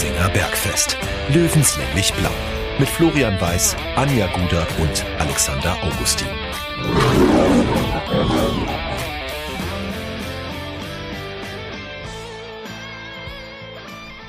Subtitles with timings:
[0.00, 0.96] Giesinger Bergfest.
[1.28, 2.30] Löwenslänglich blau.
[2.78, 6.26] Mit Florian Weiß, Anja Guder und Alexander Augustin.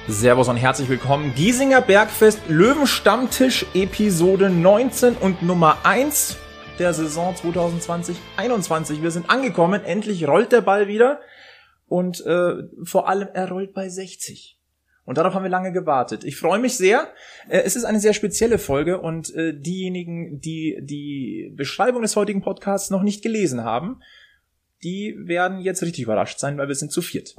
[0.09, 1.33] Servus und herzlich willkommen.
[1.35, 6.35] Giesinger Bergfest Löwenstammtisch Episode 19 und Nummer 1
[6.79, 9.01] der Saison 2020-21.
[9.01, 9.85] Wir sind angekommen.
[9.85, 11.21] Endlich rollt der Ball wieder.
[11.87, 14.57] Und äh, vor allem, er rollt bei 60.
[15.03, 16.23] Und darauf haben wir lange gewartet.
[16.23, 17.09] Ich freue mich sehr.
[17.49, 22.41] Äh, es ist eine sehr spezielle Folge und äh, diejenigen, die die Beschreibung des heutigen
[22.41, 24.01] Podcasts noch nicht gelesen haben,
[24.83, 27.35] die werden jetzt richtig überrascht sein, weil wir sind zu viert.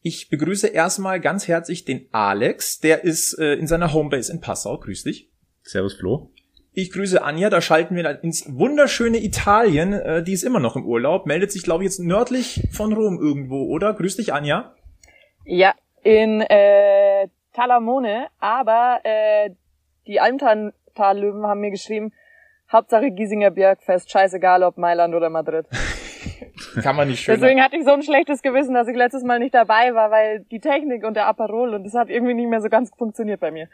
[0.00, 4.78] Ich begrüße erstmal ganz herzlich den Alex, der ist äh, in seiner Homebase in Passau.
[4.78, 5.30] Grüß dich.
[5.62, 6.32] Servus Flo.
[6.74, 9.92] Ich grüße Anja, da schalten wir ins wunderschöne Italien.
[9.92, 13.20] Äh, die ist immer noch im Urlaub, meldet sich, glaube ich, jetzt nördlich von Rom
[13.20, 13.92] irgendwo, oder?
[13.92, 14.74] Grüß dich, Anja.
[15.44, 19.50] Ja, in äh, Talamone, aber äh,
[20.06, 22.12] die Almtal-Löwen haben mir geschrieben,
[22.70, 25.66] Hauptsache Giesinger Bergfest, scheißegal ob Mailand oder Madrid.
[26.82, 27.38] Kann man nicht schön.
[27.38, 30.44] Deswegen hatte ich so ein schlechtes Gewissen, dass ich letztes Mal nicht dabei war, weil
[30.50, 33.50] die Technik und der Aperol und das hat irgendwie nicht mehr so ganz funktioniert bei
[33.50, 33.68] mir.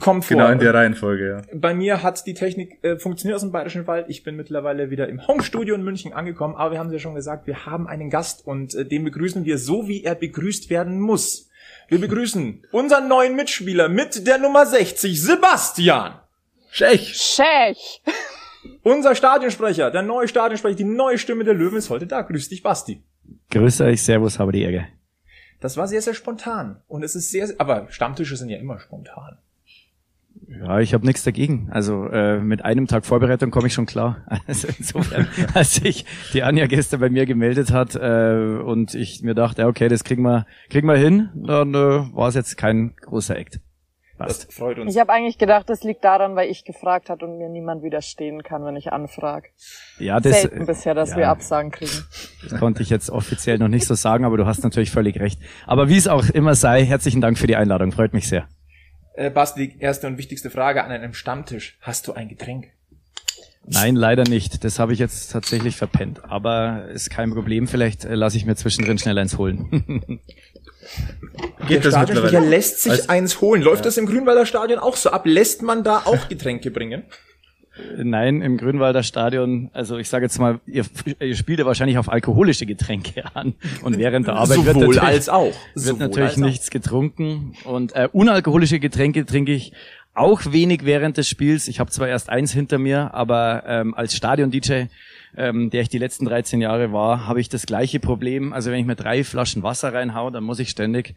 [0.00, 0.36] Kommt vor.
[0.36, 1.42] Genau in der Reihenfolge, ja.
[1.52, 4.06] Bei mir hat die Technik äh, funktioniert aus dem Bayerischen Wald.
[4.08, 7.14] Ich bin mittlerweile wieder im Home-Studio in München angekommen, aber wir haben es ja schon
[7.14, 11.00] gesagt, wir haben einen Gast und äh, den begrüßen wir so, wie er begrüßt werden
[11.00, 11.50] muss.
[11.88, 16.14] Wir begrüßen unseren neuen Mitspieler mit der Nummer 60, Sebastian.
[16.70, 17.14] Schech.
[17.14, 18.02] Schech!
[18.82, 22.22] Unser Stadionsprecher, der neue Stadionsprecher, die neue Stimme der Löwen ist heute da.
[22.22, 23.02] Grüß dich, Basti.
[23.50, 24.86] Grüße euch, Servus, habe die Ehre.
[25.60, 26.82] Das war sehr, sehr spontan.
[26.88, 29.38] Und es ist sehr, aber Stammtische sind ja immer spontan.
[30.48, 31.68] Ja, ich habe nichts dagegen.
[31.70, 34.24] Also äh, mit einem Tag Vorbereitung komme ich schon klar.
[34.46, 39.34] Also insofern, als sich die Anja gestern bei mir gemeldet hat äh, und ich mir
[39.34, 42.94] dachte, ja, okay, das kriegen wir, kriegen wir hin, dann äh, war es jetzt kein
[42.96, 43.60] großer Act.
[44.18, 44.94] Das freut uns.
[44.94, 48.42] Ich habe eigentlich gedacht, das liegt daran, weil ich gefragt hat und mir niemand widerstehen
[48.42, 49.48] kann, wenn ich anfrage.
[49.98, 51.16] Ja, das, Selten bisher, dass ja.
[51.16, 52.04] wir Absagen kriegen.
[52.42, 55.40] das konnte ich jetzt offiziell noch nicht so sagen, aber du hast natürlich völlig recht.
[55.66, 58.48] Aber wie es auch immer sei, herzlichen Dank für die Einladung, freut mich sehr.
[59.14, 61.78] Äh, Basti, die erste und wichtigste Frage an einem Stammtisch.
[61.80, 62.68] Hast du ein Getränk?
[63.66, 64.62] Nein, leider nicht.
[64.64, 66.24] Das habe ich jetzt tatsächlich verpennt.
[66.24, 67.66] Aber ist kein Problem.
[67.66, 70.20] Vielleicht äh, lasse ich mir zwischendrin schnell eins holen.
[71.68, 72.40] Der das mittlerweile?
[72.48, 73.62] lässt sich Als- eins holen.
[73.62, 75.22] Läuft das im Grünwalder Stadion auch so ab?
[75.26, 77.04] Lässt man da auch Getränke bringen?
[77.96, 80.84] Nein, im Grünwalder Stadion, also ich sage jetzt mal, ihr,
[81.18, 83.54] ihr spielt ja wahrscheinlich auf alkoholische Getränke an.
[83.82, 85.52] Und während der Arbeit wird Sowohl natürlich, als auch.
[85.74, 86.46] wird Sowohl natürlich als auch.
[86.46, 87.54] nichts getrunken.
[87.64, 89.72] Und äh, unalkoholische Getränke trinke ich
[90.14, 91.66] auch wenig während des Spiels.
[91.66, 94.84] Ich habe zwar erst eins hinter mir, aber ähm, als Stadion-DJ,
[95.36, 98.52] ähm, der ich die letzten 13 Jahre war, habe ich das gleiche Problem.
[98.52, 101.14] Also wenn ich mir drei Flaschen Wasser reinhau, dann muss ich ständig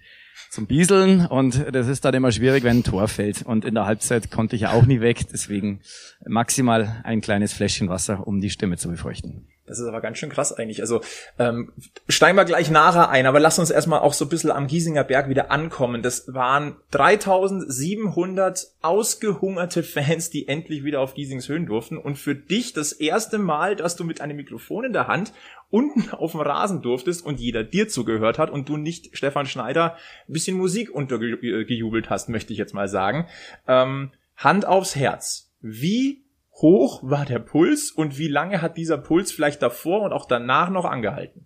[0.49, 3.43] zum Bieseln und das ist dann immer schwierig, wenn ein Tor fällt.
[3.43, 5.81] Und in der Halbzeit konnte ich ja auch nie weg, deswegen
[6.25, 9.47] maximal ein kleines Fläschchen Wasser, um die Stimme zu befeuchten.
[9.67, 10.81] Das ist aber ganz schön krass eigentlich.
[10.81, 11.01] Also
[11.37, 11.73] ähm,
[12.07, 15.03] steigen wir gleich nachher ein, aber lass uns erstmal auch so ein bisschen am Giesinger
[15.03, 16.01] Berg wieder ankommen.
[16.01, 21.97] Das waren 3700 ausgehungerte Fans, die endlich wieder auf Giesings Höhen durften.
[21.97, 25.33] Und für dich das erste Mal, dass du mit einem Mikrofon in der Hand
[25.69, 29.97] unten auf dem Rasen durftest und jeder dir zugehört hat und du nicht Stefan Schneider
[30.27, 33.27] ein bisschen Musik untergejubelt hast, möchte ich jetzt mal sagen.
[33.67, 35.51] Ähm, Hand aufs Herz.
[35.59, 36.23] Wie
[36.61, 40.69] hoch war der Puls und wie lange hat dieser Puls vielleicht davor und auch danach
[40.69, 41.45] noch angehalten?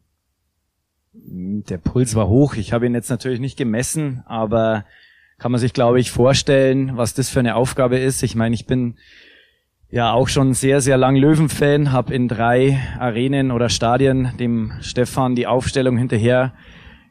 [1.13, 2.55] Der Puls war hoch.
[2.55, 4.85] Ich habe ihn jetzt natürlich nicht gemessen, aber
[5.37, 8.23] kann man sich, glaube ich, vorstellen, was das für eine Aufgabe ist.
[8.23, 8.95] Ich meine, ich bin
[9.89, 15.35] ja auch schon sehr, sehr lang Löwen-Fan, habe in drei Arenen oder Stadien dem Stefan
[15.35, 16.53] die Aufstellung hinterher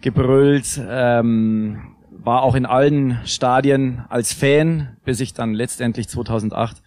[0.01, 6.83] gebrüllt, ähm, war auch in allen Stadien als Fan, bis ich dann letztendlich 2008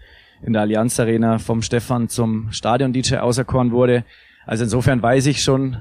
[0.46, 4.04] in der Allianz Arena vom Stefan zum Stadion-DJ auserkoren wurde.
[4.46, 5.78] Also insofern weiß ich schon,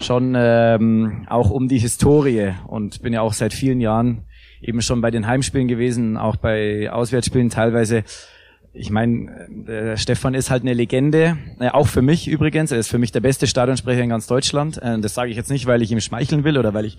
[0.00, 4.24] schon ähm, auch um die Historie und bin ja auch seit vielen Jahren
[4.60, 8.04] eben schon bei den Heimspielen gewesen, auch bei Auswärtsspielen teilweise.
[8.74, 12.72] Ich meine, der Stefan ist halt eine Legende, äh, auch für mich übrigens.
[12.72, 14.80] Er ist für mich der beste Stadionsprecher in ganz Deutschland.
[14.80, 16.96] Äh, das sage ich jetzt nicht, weil ich ihm schmeicheln will oder weil ich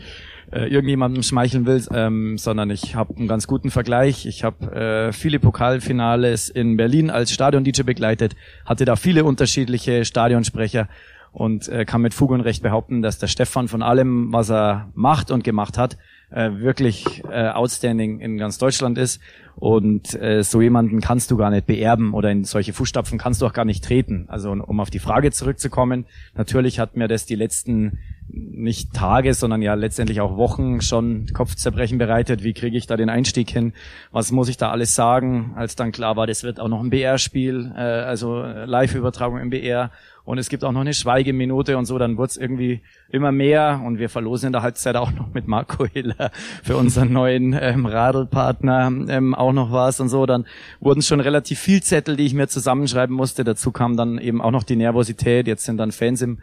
[0.52, 4.28] äh, irgendjemandem schmeicheln will, ähm, sondern ich habe einen ganz guten Vergleich.
[4.28, 8.36] Ich habe äh, viele Pokalfinales in Berlin als Stadion-DJ begleitet,
[8.66, 10.88] hatte da viele unterschiedliche Stadionsprecher
[11.32, 14.92] und äh, kann mit Fug und Recht behaupten, dass der Stefan von allem, was er
[14.94, 15.98] macht und gemacht hat,
[16.34, 19.22] äh, wirklich äh, outstanding in ganz Deutschland ist.
[19.56, 23.46] Und äh, so jemanden kannst du gar nicht beerben oder in solche Fußstapfen kannst du
[23.46, 24.26] auch gar nicht treten.
[24.28, 28.00] Also um auf die Frage zurückzukommen, natürlich hat mir das die letzten
[28.30, 32.44] nicht Tage, sondern ja letztendlich auch Wochen schon Kopfzerbrechen bereitet.
[32.44, 33.74] Wie kriege ich da den Einstieg hin?
[34.12, 35.54] Was muss ich da alles sagen?
[35.56, 39.92] Als dann klar war, das wird auch noch ein BR-Spiel, äh, also Live-Übertragung im BR
[40.26, 43.82] und es gibt auch noch eine Schweigeminute und so, dann wurde es irgendwie immer mehr
[43.86, 46.32] und wir verlosen in der Halbzeit auch noch mit Marco Hiller
[46.64, 50.26] für unseren neuen ähm, Radelpartner ähm, auch noch was und so.
[50.26, 50.46] Dann
[50.80, 53.44] wurden schon relativ viel Zettel, die ich mir zusammenschreiben musste.
[53.44, 55.46] Dazu kam dann eben auch noch die Nervosität.
[55.46, 56.40] Jetzt sind dann Fans im,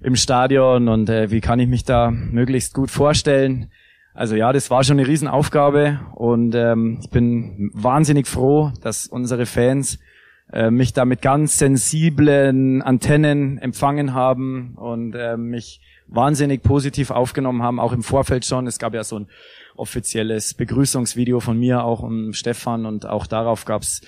[0.00, 3.70] im Stadion und äh, wie kann ich mich da möglichst gut vorstellen?
[4.14, 9.46] Also ja, das war schon eine Riesenaufgabe und ähm, ich bin wahnsinnig froh, dass unsere
[9.46, 9.98] Fans
[10.52, 17.62] äh, mich da mit ganz sensiblen Antennen empfangen haben und äh, mich wahnsinnig positiv aufgenommen
[17.62, 18.66] haben, auch im Vorfeld schon.
[18.66, 19.26] Es gab ja so ein
[19.76, 24.00] offizielles Begrüßungsvideo von mir, auch um Stefan und auch darauf gab's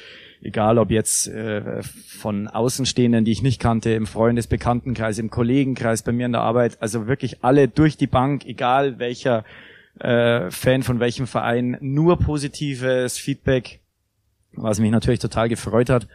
[0.43, 6.13] egal ob jetzt äh, von Außenstehenden, die ich nicht kannte, im Freundesbekanntenkreis, im Kollegenkreis, bei
[6.13, 9.45] mir in der Arbeit, also wirklich alle durch die Bank, egal welcher
[9.99, 13.81] äh, Fan von welchem Verein, nur positives Feedback,
[14.53, 16.09] was mich natürlich total gefreut hat.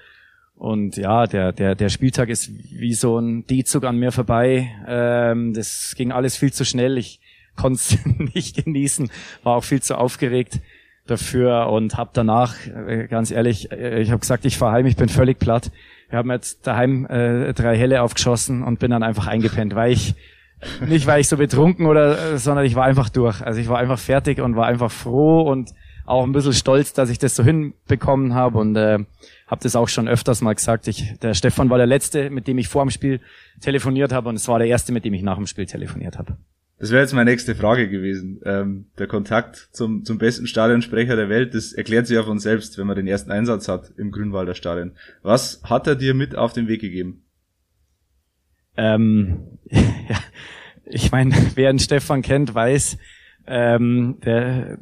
[0.55, 4.71] Und ja, der, der, der Spieltag ist wie so ein D-Zug an mir vorbei.
[4.87, 6.97] Ähm, das ging alles viel zu schnell.
[6.97, 7.19] Ich
[7.55, 7.97] konnte es
[8.33, 9.09] nicht genießen,
[9.43, 10.59] war auch viel zu aufgeregt
[11.07, 14.95] dafür und habe danach, äh, ganz ehrlich, äh, ich habe gesagt, ich fahr heim, ich
[14.95, 15.71] bin völlig platt.
[16.09, 20.15] Wir haben jetzt daheim äh, drei Helle aufgeschossen und bin dann einfach eingepennt, weil ich
[20.87, 23.41] nicht weil ich so betrunken oder, äh, sondern ich war einfach durch.
[23.41, 25.71] Also ich war einfach fertig und war einfach froh und
[26.05, 28.99] auch ein bisschen stolz, dass ich das so hinbekommen habe und äh,
[29.47, 30.87] habe das auch schon öfters mal gesagt.
[30.87, 33.21] Ich, der Stefan war der Letzte, mit dem ich vor dem Spiel
[33.59, 36.37] telefoniert habe und es war der Erste, mit dem ich nach dem Spiel telefoniert habe.
[36.77, 38.41] Das wäre jetzt meine nächste Frage gewesen.
[38.43, 42.77] Ähm, der Kontakt zum, zum besten Stadionsprecher der Welt, das erklärt sich ja von selbst,
[42.77, 44.91] wenn man den ersten Einsatz hat im Grünwalder Stadion.
[45.23, 47.23] Was hat er dir mit auf den Weg gegeben?
[48.75, 50.19] Ähm, ja,
[50.85, 52.97] ich meine, wer den Stefan kennt, weiß,
[53.47, 54.77] ähm, der,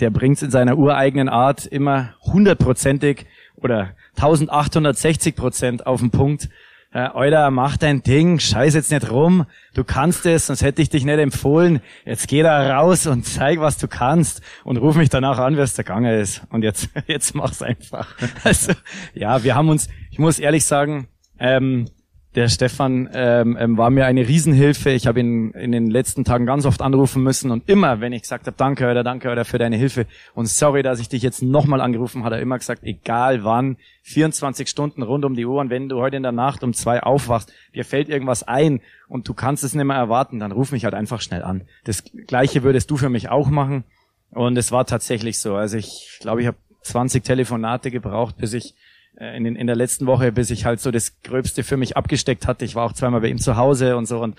[0.00, 3.26] der bringt in seiner ureigenen Art immer hundertprozentig
[3.56, 6.48] oder 1860 Prozent auf den Punkt.
[6.92, 10.88] Äh, Euler, mach dein Ding, scheiß jetzt nicht rum, du kannst es, sonst hätte ich
[10.88, 11.80] dich nicht empfohlen.
[12.04, 15.60] Jetzt geh da raus und zeig, was du kannst und ruf mich danach an, wie
[15.60, 16.42] es der Gange ist.
[16.50, 18.16] Und jetzt, jetzt mach's einfach.
[18.42, 18.72] Also,
[19.14, 21.06] ja, wir haben uns, ich muss ehrlich sagen,
[21.38, 21.86] ähm,
[22.36, 24.90] der Stefan ähm, ähm, war mir eine Riesenhilfe.
[24.90, 28.22] Ich habe ihn in den letzten Tagen ganz oft anrufen müssen und immer, wenn ich
[28.22, 31.42] gesagt habe, danke oder danke oder für deine Hilfe und sorry, dass ich dich jetzt
[31.42, 35.60] nochmal angerufen habe, hat er immer gesagt, egal wann, 24 Stunden rund um die Uhr
[35.60, 39.28] und wenn du heute in der Nacht um zwei aufwachst, dir fällt irgendwas ein und
[39.28, 41.62] du kannst es nicht mehr erwarten, dann ruf mich halt einfach schnell an.
[41.84, 43.82] Das Gleiche würdest du für mich auch machen
[44.30, 45.56] und es war tatsächlich so.
[45.56, 48.74] Also ich glaube, ich habe 20 Telefonate gebraucht, bis ich
[49.16, 52.46] äh, in, in der letzten Woche, bis ich halt so das Gröbste für mich abgesteckt
[52.46, 52.64] hatte.
[52.64, 54.36] Ich war auch zweimal bei ihm zu Hause und so und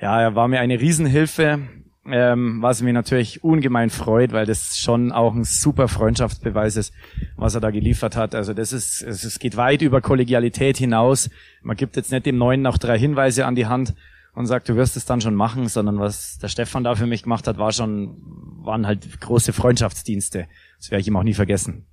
[0.00, 1.60] ja, er war mir eine Riesenhilfe,
[2.06, 6.92] ähm, was mich natürlich ungemein freut, weil das schon auch ein super Freundschaftsbeweis ist,
[7.36, 8.34] was er da geliefert hat.
[8.34, 11.30] Also das ist, es, es geht weit über Kollegialität hinaus.
[11.62, 13.94] Man gibt jetzt nicht dem Neuen noch drei Hinweise an die Hand
[14.34, 17.24] und sagt, du wirst es dann schon machen, sondern was der Stefan da für mich
[17.24, 18.22] gemacht hat, war schon,
[18.62, 20.46] waren halt große Freundschaftsdienste.
[20.78, 21.86] Das werde ich ihm auch nie vergessen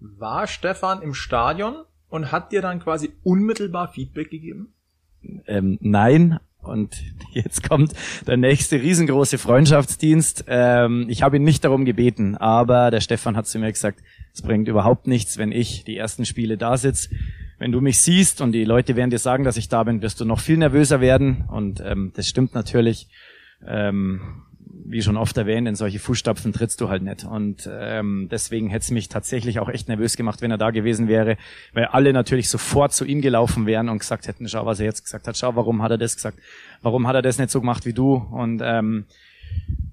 [0.00, 4.72] war Stefan im Stadion und hat dir dann quasi unmittelbar Feedback gegeben?
[5.46, 6.40] Ähm, nein.
[6.62, 7.94] Und jetzt kommt
[8.26, 10.44] der nächste riesengroße Freundschaftsdienst.
[10.46, 14.00] Ähm, ich habe ihn nicht darum gebeten, aber der Stefan hat zu mir gesagt,
[14.34, 17.10] es bringt überhaupt nichts, wenn ich die ersten Spiele da sitze.
[17.58, 20.20] Wenn du mich siehst und die Leute werden dir sagen, dass ich da bin, wirst
[20.20, 21.44] du noch viel nervöser werden.
[21.50, 23.08] Und ähm, das stimmt natürlich.
[23.66, 24.42] Ähm,
[24.90, 27.24] wie schon oft erwähnt, in solche Fußstapfen trittst du halt nicht.
[27.24, 31.08] Und ähm, deswegen hätte es mich tatsächlich auch echt nervös gemacht, wenn er da gewesen
[31.08, 31.36] wäre,
[31.72, 35.04] weil alle natürlich sofort zu ihm gelaufen wären und gesagt hätten, schau, was er jetzt
[35.04, 36.38] gesagt hat, schau, warum hat er das gesagt,
[36.82, 38.14] warum hat er das nicht so gemacht wie du?
[38.14, 39.04] Und ähm,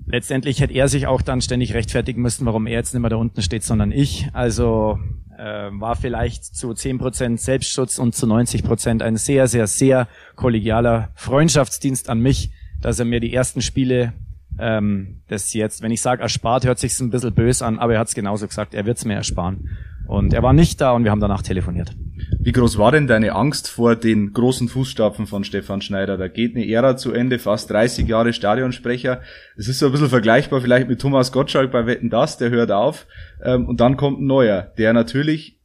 [0.06, 3.18] letztendlich hätte er sich auch dann ständig rechtfertigen müssen, warum er jetzt nicht mehr da
[3.18, 4.30] unten steht, sondern ich.
[4.34, 5.00] Also
[5.38, 12.10] äh, war vielleicht zu 10% Selbstschutz und zu 90% ein sehr, sehr, sehr kollegialer Freundschaftsdienst
[12.10, 12.52] an mich,
[12.82, 14.14] dass er mir die ersten Spiele
[14.60, 18.00] ähm, das jetzt, wenn ich sage erspart, hört sich ein bisschen böse an, aber er
[18.00, 19.70] hat es genauso gesagt, er wird es mir ersparen.
[20.08, 21.94] Und er war nicht da und wir haben danach telefoniert.
[22.40, 26.18] Wie groß war denn deine Angst vor den großen Fußstapfen von Stefan Schneider?
[26.18, 29.22] Da geht eine Ära zu Ende, fast 30 Jahre Stadionsprecher.
[29.58, 32.72] Es ist so ein bisschen vergleichbar vielleicht mit Thomas Gottschalk bei Wetten Das, der hört
[32.72, 33.06] auf.
[33.44, 35.60] Ähm, und dann kommt ein neuer, der natürlich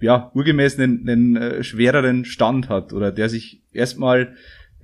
[0.00, 4.34] ja urgemäß einen, einen äh, schwereren Stand hat oder der sich erstmal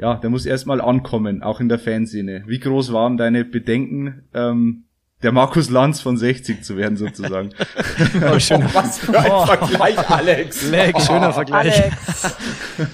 [0.00, 2.44] ja, der muss erstmal ankommen, auch in der Fanszene.
[2.46, 4.84] Wie groß waren deine Bedenken, ähm,
[5.22, 7.50] der Markus Lanz von 60 zu werden sozusagen.
[8.32, 8.62] oh, schön.
[8.62, 9.44] Oh, was für ein oh.
[9.44, 10.70] Vergleich, Alex.
[10.70, 11.82] Leck, schöner Vergleich.
[11.82, 12.36] Alex.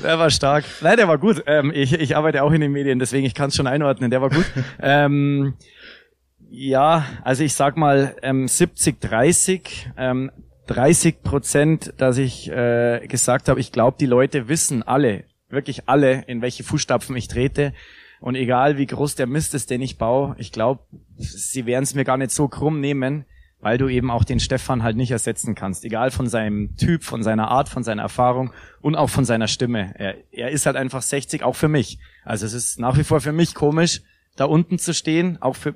[0.02, 0.64] der war stark.
[0.80, 1.44] Nein, der war gut.
[1.46, 4.10] Ähm, ich, ich arbeite auch in den Medien, deswegen ich kann es schon einordnen.
[4.10, 4.44] Der war gut.
[4.82, 5.54] ähm,
[6.50, 9.90] ja, also ich sag mal ähm, 70, 30.
[9.96, 10.32] Ähm,
[10.66, 16.23] 30 Prozent, dass ich äh, gesagt habe, ich glaube, die Leute wissen alle, wirklich alle,
[16.26, 17.73] in welche Fußstapfen ich trete.
[18.21, 20.81] Und egal wie groß der Mist ist, den ich baue, ich glaube,
[21.17, 23.25] sie werden es mir gar nicht so krumm nehmen,
[23.61, 25.85] weil du eben auch den Stefan halt nicht ersetzen kannst.
[25.85, 29.95] Egal von seinem Typ, von seiner Art, von seiner Erfahrung und auch von seiner Stimme.
[29.99, 31.99] Er, er ist halt einfach 60, auch für mich.
[32.25, 34.03] Also es ist nach wie vor für mich komisch,
[34.37, 35.41] da unten zu stehen.
[35.41, 35.75] Auch für,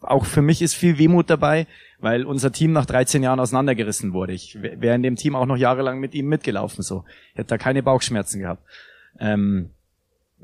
[0.00, 1.66] auch für mich ist viel Wehmut dabei,
[1.98, 4.32] weil unser Team nach 13 Jahren auseinandergerissen wurde.
[4.32, 7.04] Ich wäre in dem Team auch noch jahrelang mit ihm mitgelaufen, so.
[7.32, 8.62] Ich hätte da keine Bauchschmerzen gehabt.
[9.18, 9.70] Ähm,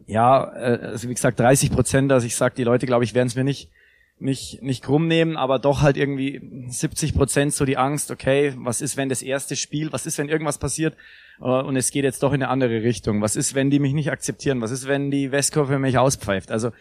[0.06, 3.28] ja, äh, also wie gesagt, 30 Prozent, dass ich sage, die Leute, glaube ich, werden
[3.28, 3.70] es mir nicht,
[4.18, 8.80] nicht, nicht krumm nehmen, aber doch halt irgendwie 70 Prozent so die Angst, okay, was
[8.80, 10.96] ist, wenn das erste Spiel, was ist, wenn irgendwas passiert
[11.40, 13.22] äh, und es geht jetzt doch in eine andere Richtung?
[13.22, 14.60] Was ist, wenn die mich nicht akzeptieren?
[14.60, 16.50] Was ist, wenn die Westkurve mich auspfeift?
[16.50, 16.72] Also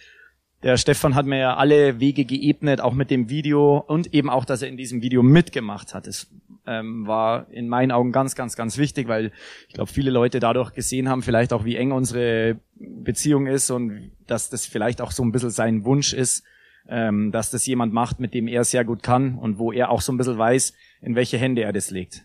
[0.64, 4.46] der Stefan hat mir ja alle Wege geebnet, auch mit dem Video und eben auch,
[4.46, 6.08] dass er in diesem Video mitgemacht hat.
[6.08, 6.32] Es
[6.66, 9.32] ähm, war in meinen Augen ganz, ganz, ganz wichtig, weil
[9.68, 14.12] ich glaube, viele Leute dadurch gesehen haben, vielleicht auch, wie eng unsere Beziehung ist und
[14.28, 16.44] dass das vielleicht auch so ein bisschen sein Wunsch ist,
[16.88, 20.02] ähm, dass das jemand macht, mit dem er sehr gut kann und wo er auch
[20.02, 22.24] so ein bisschen weiß, in welche Hände er das legt.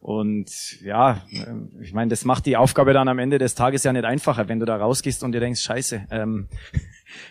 [0.00, 3.92] Und ja, äh, ich meine, das macht die Aufgabe dann am Ende des Tages ja
[3.92, 6.48] nicht einfacher, wenn du da rausgehst und dir denkst, scheiße, ähm,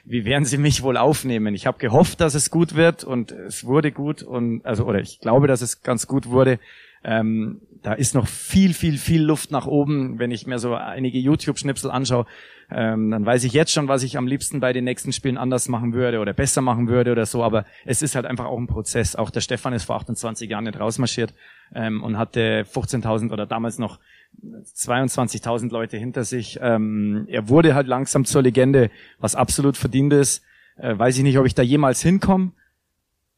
[0.05, 1.55] wie werden sie mich wohl aufnehmen?
[1.55, 5.19] Ich habe gehofft, dass es gut wird und es wurde gut und also oder ich
[5.19, 6.59] glaube, dass es ganz gut wurde.
[7.03, 10.19] Ähm, da ist noch viel, viel, viel Luft nach oben.
[10.19, 12.25] Wenn ich mir so einige YouTube-Schnipsel anschaue,
[12.71, 15.69] ähm, dann weiß ich jetzt schon, was ich am liebsten bei den nächsten Spielen anders
[15.69, 17.43] machen würde oder besser machen würde oder so.
[17.43, 19.15] Aber es ist halt einfach auch ein Prozess.
[19.15, 21.33] Auch der Stefan ist vor 28 Jahren nicht rausmarschiert
[21.73, 23.99] ähm, und hatte 15.000 oder damals noch
[24.41, 26.59] 22.000 Leute hinter sich.
[26.61, 30.43] Ähm, er wurde halt langsam zur Legende, was absolut verdient ist.
[30.77, 32.51] Äh, weiß ich nicht, ob ich da jemals hinkomme.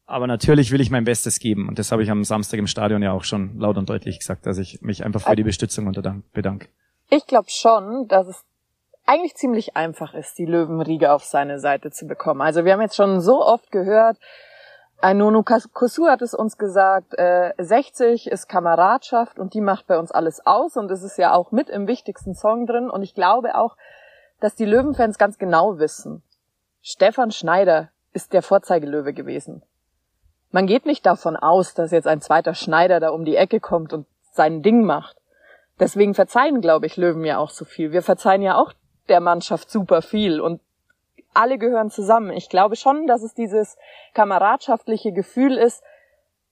[0.06, 1.70] Aber natürlich will ich mein Bestes geben.
[1.70, 4.46] Und das habe ich am Samstag im Stadion ja auch schon laut und deutlich gesagt,
[4.46, 5.92] dass ich mich einfach für die Bestützung
[6.34, 6.68] bedanke.
[7.10, 8.44] Ich glaube schon, dass es
[9.06, 12.42] eigentlich ziemlich einfach ist, die Löwenriege auf seine Seite zu bekommen.
[12.42, 14.18] Also wir haben jetzt schon so oft gehört,
[15.02, 20.12] Ainono Kosu hat es uns gesagt, äh, 60 ist Kameradschaft und die macht bei uns
[20.12, 23.56] alles aus und es ist ja auch mit im wichtigsten Song drin und ich glaube
[23.56, 23.78] auch,
[24.40, 26.22] dass die Löwenfans ganz genau wissen,
[26.82, 29.64] Stefan Schneider ist der Vorzeigelöwe gewesen.
[30.52, 33.94] Man geht nicht davon aus, dass jetzt ein zweiter Schneider da um die Ecke kommt
[33.94, 35.18] und sein Ding macht.
[35.80, 37.92] Deswegen verzeihen, glaube ich, Löwen ja auch so viel.
[37.92, 38.74] Wir verzeihen ja auch
[39.10, 40.62] der Mannschaft super viel und
[41.34, 42.32] alle gehören zusammen.
[42.32, 43.78] Ich glaube schon, dass es dieses
[44.14, 45.84] kameradschaftliche Gefühl ist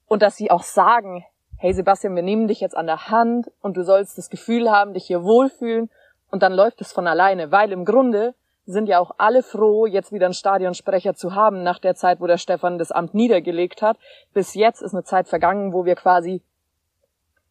[0.07, 1.25] und dass sie auch sagen,
[1.57, 4.93] hey Sebastian, wir nehmen dich jetzt an der Hand und du sollst das Gefühl haben,
[4.93, 5.89] dich hier wohlfühlen
[6.31, 8.33] und dann läuft es von alleine, weil im Grunde
[8.65, 12.27] sind ja auch alle froh, jetzt wieder einen Stadionsprecher zu haben nach der Zeit, wo
[12.27, 13.97] der Stefan das Amt niedergelegt hat.
[14.33, 16.43] Bis jetzt ist eine Zeit vergangen, wo wir quasi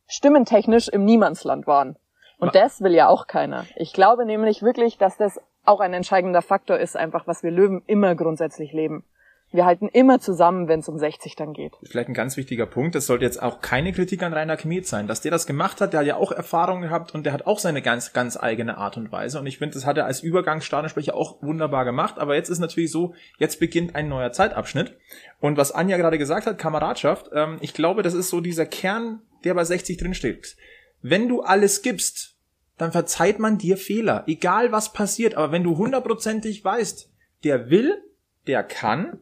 [0.06, 1.96] stimmentechnisch im Niemandsland waren.
[2.38, 3.64] Und das will ja auch keiner.
[3.74, 7.82] Ich glaube nämlich wirklich, dass das auch ein entscheidender Faktor ist, einfach was wir Löwen
[7.86, 9.04] immer grundsätzlich leben.
[9.50, 11.72] Wir halten immer zusammen, wenn es um 60 dann geht.
[11.82, 12.94] Vielleicht ein ganz wichtiger Punkt.
[12.94, 15.06] Das sollte jetzt auch keine Kritik an Rainer Kmet sein.
[15.06, 17.58] Dass der das gemacht hat, der hat ja auch Erfahrung gehabt und der hat auch
[17.58, 19.38] seine ganz, ganz eigene Art und Weise.
[19.40, 22.18] Und ich finde, das hat er als Übergangsstadionsprecher auch wunderbar gemacht.
[22.18, 24.98] Aber jetzt ist natürlich so, jetzt beginnt ein neuer Zeitabschnitt.
[25.40, 29.22] Und was Anja gerade gesagt hat, Kameradschaft, ähm, ich glaube, das ist so dieser Kern,
[29.44, 30.56] der bei 60 drinsteht.
[31.00, 32.37] Wenn du alles gibst,
[32.78, 35.34] dann verzeiht man dir Fehler, egal was passiert.
[35.34, 37.10] Aber wenn du hundertprozentig weißt,
[37.44, 38.02] der will,
[38.46, 39.18] der kann,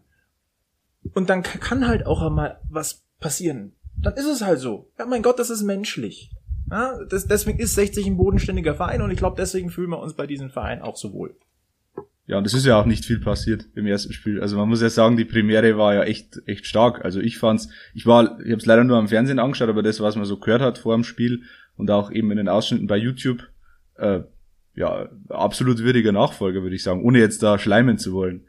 [1.15, 3.73] und dann kann halt auch einmal was passieren.
[3.97, 4.91] Dann ist es halt so.
[4.99, 6.31] Ja, mein Gott, das ist menschlich.
[6.71, 10.15] Ja, das, deswegen ist 60 ein bodenständiger Verein und ich glaube, deswegen fühlen wir uns
[10.15, 11.37] bei diesem Verein auch so wohl.
[12.27, 14.41] Ja, und es ist ja auch nicht viel passiert im ersten Spiel.
[14.41, 17.05] Also man muss ja sagen, die Premiere war ja echt echt stark.
[17.05, 20.01] Also ich fand's, ich war, ich habe es leider nur am Fernsehen angeschaut, aber das,
[20.01, 21.43] was man so gehört hat vor dem Spiel,
[21.77, 23.43] und auch eben in den Ausschnitten bei YouTube,
[23.97, 24.21] äh,
[24.75, 28.47] ja, absolut würdiger Nachfolger, würde ich sagen, ohne jetzt da schleimen zu wollen.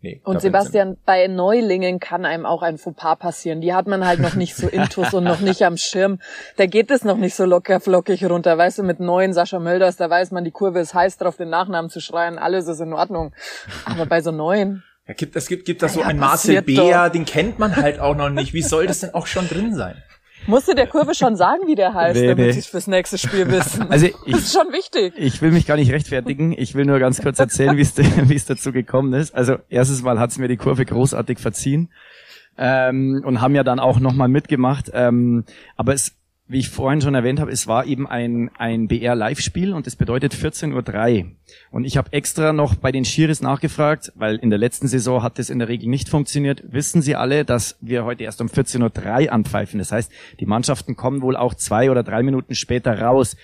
[0.00, 3.60] Nee, und Sebastian, bei Neulingen kann einem auch ein Fauxpas passieren.
[3.60, 6.18] Die hat man halt noch nicht so intus und noch nicht am Schirm.
[6.56, 8.56] Da geht es noch nicht so locker flockig runter.
[8.56, 11.50] Weißt du, mit neuen Sascha Mölders, da weiß man, die Kurve ist heiß drauf, den
[11.50, 13.34] Nachnamen zu schreien, alles ist in Ordnung.
[13.84, 14.82] Aber bei so neuen.
[15.06, 18.00] Ja, gibt, es gibt, gibt da so ja, einen Marcel Bär, den kennt man halt
[18.00, 18.54] auch noch nicht.
[18.54, 20.02] Wie soll das denn auch schon drin sein?
[20.50, 22.58] Musste der Kurve schon sagen, wie der heißt, nee, damit nee.
[22.58, 23.88] es fürs nächste Spiel wissen.
[23.90, 25.14] Also ich, das ist schon wichtig.
[25.16, 26.52] Ich will mich gar nicht rechtfertigen.
[26.56, 29.34] Ich will nur ganz kurz erzählen, wie es dazu gekommen ist.
[29.34, 31.90] Also erstes Mal hat es mir die Kurve großartig verziehen.
[32.58, 34.90] ähm, und haben ja dann auch nochmal mitgemacht.
[34.92, 35.44] Ähm,
[35.76, 36.19] aber es
[36.50, 40.34] wie ich vorhin schon erwähnt habe, es war eben ein, ein BR-Live-Spiel und das bedeutet
[40.34, 41.30] 14.03 Uhr.
[41.70, 45.38] Und ich habe extra noch bei den Schiris nachgefragt, weil in der letzten Saison hat
[45.38, 46.64] das in der Regel nicht funktioniert.
[46.66, 49.78] Wissen Sie alle, dass wir heute erst um 14.03 Uhr anpfeifen?
[49.78, 53.36] Das heißt, die Mannschaften kommen wohl auch zwei oder drei Minuten später raus.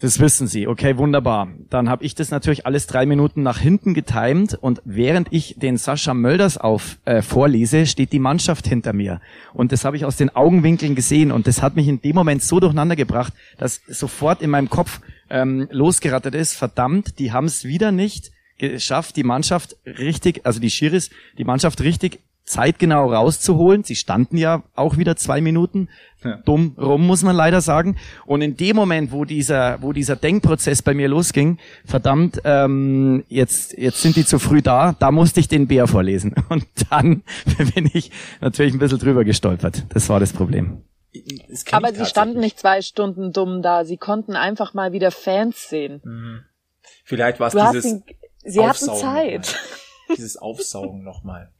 [0.00, 0.68] Das wissen Sie.
[0.68, 1.48] Okay, wunderbar.
[1.70, 5.76] Dann habe ich das natürlich alles drei Minuten nach hinten getimt und während ich den
[5.76, 9.20] Sascha Mölders auf äh, vorlese, steht die Mannschaft hinter mir.
[9.54, 12.44] Und das habe ich aus den Augenwinkeln gesehen und das hat mich in dem Moment
[12.44, 15.00] so durcheinander gebracht, dass sofort in meinem Kopf
[15.30, 20.70] ähm, losgerattet ist, verdammt, die haben es wieder nicht geschafft, die Mannschaft richtig, also die
[20.70, 23.84] Schiris, die Mannschaft richtig zeitgenau rauszuholen.
[23.84, 25.88] Sie standen ja auch wieder zwei Minuten.
[26.24, 26.36] Ja.
[26.44, 27.96] Dumm rum, muss man leider sagen.
[28.26, 33.78] Und in dem Moment, wo dieser, wo dieser Denkprozess bei mir losging, verdammt, ähm, jetzt,
[33.78, 36.34] jetzt sind die zu früh da, da musste ich den Bär vorlesen.
[36.48, 37.22] Und dann
[37.74, 39.84] bin ich natürlich ein bisschen drüber gestolpert.
[39.90, 40.82] Das war das Problem.
[41.70, 43.84] Aber sie standen nicht zwei Stunden dumm da.
[43.84, 46.00] Sie konnten einfach mal wieder Fans sehen.
[46.04, 46.40] Mhm.
[47.04, 48.02] Vielleicht war es dieses ihn,
[48.44, 49.56] Sie hatten Zeit.
[50.10, 51.50] Dieses Aufsaugen nochmal.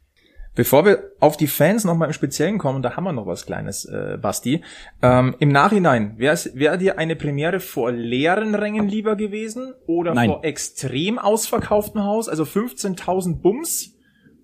[0.59, 3.85] Bevor wir auf die Fans nochmal im Speziellen kommen, da haben wir noch was Kleines,
[3.85, 4.65] äh, Basti.
[5.01, 10.31] Ähm, Im Nachhinein, wäre wär dir eine Premiere vor leeren Rängen lieber gewesen oder Nein.
[10.31, 13.95] vor extrem ausverkauftem Haus, also 15.000 Bums?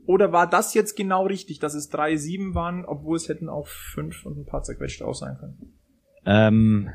[0.06, 4.24] Oder war das jetzt genau richtig, dass es 3-7 waren, obwohl es hätten auch 5
[4.24, 5.74] und ein paar zerquetschte aus sein können?
[6.26, 6.90] Ähm,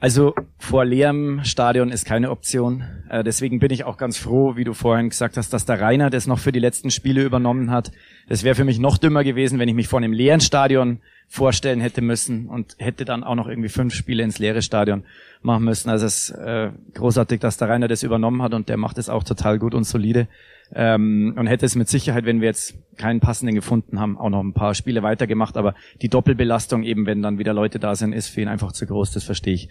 [0.00, 2.84] also vor leerem Stadion ist keine Option.
[3.10, 6.08] Äh, deswegen bin ich auch ganz froh, wie du vorhin gesagt hast, dass der Rainer
[6.08, 7.92] das noch für die letzten Spiele übernommen hat.
[8.26, 11.80] Es wäre für mich noch dümmer gewesen, wenn ich mich vor einem leeren Stadion vorstellen
[11.80, 15.04] hätte müssen und hätte dann auch noch irgendwie fünf Spiele ins leere Stadion
[15.42, 15.88] machen müssen.
[15.88, 19.08] Also es ist äh, großartig, dass der Rainer das übernommen hat und der macht es
[19.08, 20.26] auch total gut und solide.
[20.74, 24.42] Ähm, und hätte es mit Sicherheit, wenn wir jetzt keinen passenden gefunden haben, auch noch
[24.42, 25.56] ein paar Spiele weitergemacht.
[25.56, 28.86] Aber die Doppelbelastung eben, wenn dann wieder Leute da sind, ist für ihn einfach zu
[28.86, 29.12] groß.
[29.12, 29.68] Das verstehe ich.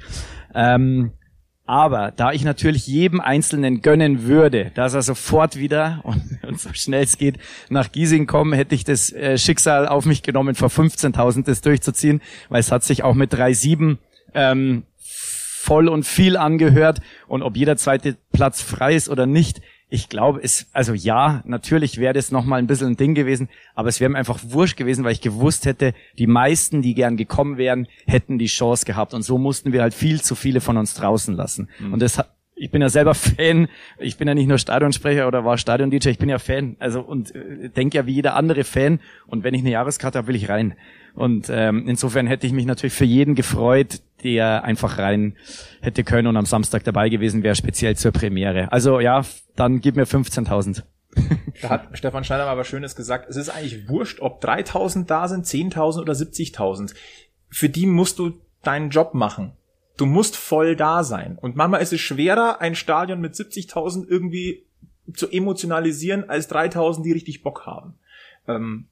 [0.54, 1.12] Ähm,
[1.70, 6.70] aber da ich natürlich jedem Einzelnen gönnen würde, dass er sofort wieder und, und so
[6.74, 7.38] schnell es geht
[7.70, 12.22] nach Giesing kommen, hätte ich das äh, Schicksal auf mich genommen, vor 15.000 das durchzuziehen,
[12.50, 13.98] weil es hat sich auch mit 3,7
[14.34, 20.08] ähm, voll und viel angehört und ob jeder zweite Platz frei ist oder nicht, ich
[20.08, 24.00] glaube, es, also ja, natürlich wäre das nochmal ein bisschen ein Ding gewesen, aber es
[24.00, 27.88] wäre mir einfach wurscht gewesen, weil ich gewusst hätte, die meisten, die gern gekommen wären,
[28.06, 29.16] hätten die Chance gehabt.
[29.16, 31.70] Und so mussten wir halt viel zu viele von uns draußen lassen.
[31.80, 31.94] Mhm.
[31.94, 33.68] Und das hat, ich bin ja selber Fan.
[33.98, 36.76] Ich bin ja nicht nur Stadionsprecher oder war Stadion-DJ, ich bin ja Fan.
[36.78, 39.00] Also und äh, denke ja wie jeder andere Fan.
[39.26, 40.76] Und wenn ich eine Jahreskarte habe, will ich rein.
[41.16, 45.36] Und ähm, insofern hätte ich mich natürlich für jeden gefreut, der einfach rein
[45.82, 48.72] hätte können und am Samstag dabei gewesen wäre, speziell zur Premiere.
[48.72, 49.24] Also ja,
[49.56, 50.84] dann gib mir 15.000.
[51.62, 53.30] Da hat Stefan Schneider mal was Schönes gesagt.
[53.30, 56.94] Es ist eigentlich wurscht, ob 3.000 da sind, 10.000 oder 70.000.
[57.50, 59.54] Für die musst du deinen Job machen.
[59.98, 61.38] Du musst voll da sein.
[61.38, 64.66] Und manchmal ist es schwerer, ein Stadion mit 70.000 irgendwie
[65.14, 67.96] zu emotionalisieren, als 3.000, die richtig Bock haben.
[68.48, 68.88] Ähm,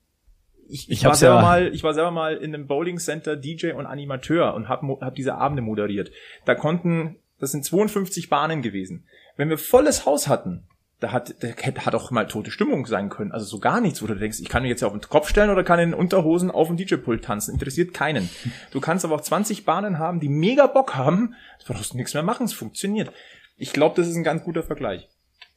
[0.70, 3.36] ich, ich, ich war selber ja mal, ich war selber mal in einem Bowling Center
[3.36, 6.12] DJ und Animateur und habe hab diese Abende moderiert.
[6.46, 9.06] Da konnten, das sind 52 Bahnen gewesen.
[9.36, 10.68] Wenn wir volles Haus hatten,
[11.00, 13.32] da hat, da hat auch mal tote Stimmung sein können.
[13.32, 15.30] Also so gar nichts, wo du denkst, ich kann mich jetzt ja auf den Kopf
[15.30, 17.54] stellen oder kann in Unterhosen auf dem DJ-Pult tanzen.
[17.54, 18.30] Interessiert keinen.
[18.72, 21.36] Du kannst aber auch 20 Bahnen haben, die mega Bock haben.
[21.60, 23.12] Du brauchst nichts mehr machen, es funktioniert.
[23.58, 25.08] Ich glaube, das ist ein ganz guter Vergleich.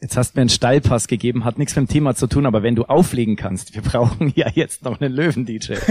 [0.03, 2.63] Jetzt hast du mir einen Steilpass gegeben, hat nichts mit dem Thema zu tun, aber
[2.63, 5.73] wenn du auflegen kannst, wir brauchen ja jetzt noch einen Löwen-DJ.
[5.73, 5.87] ich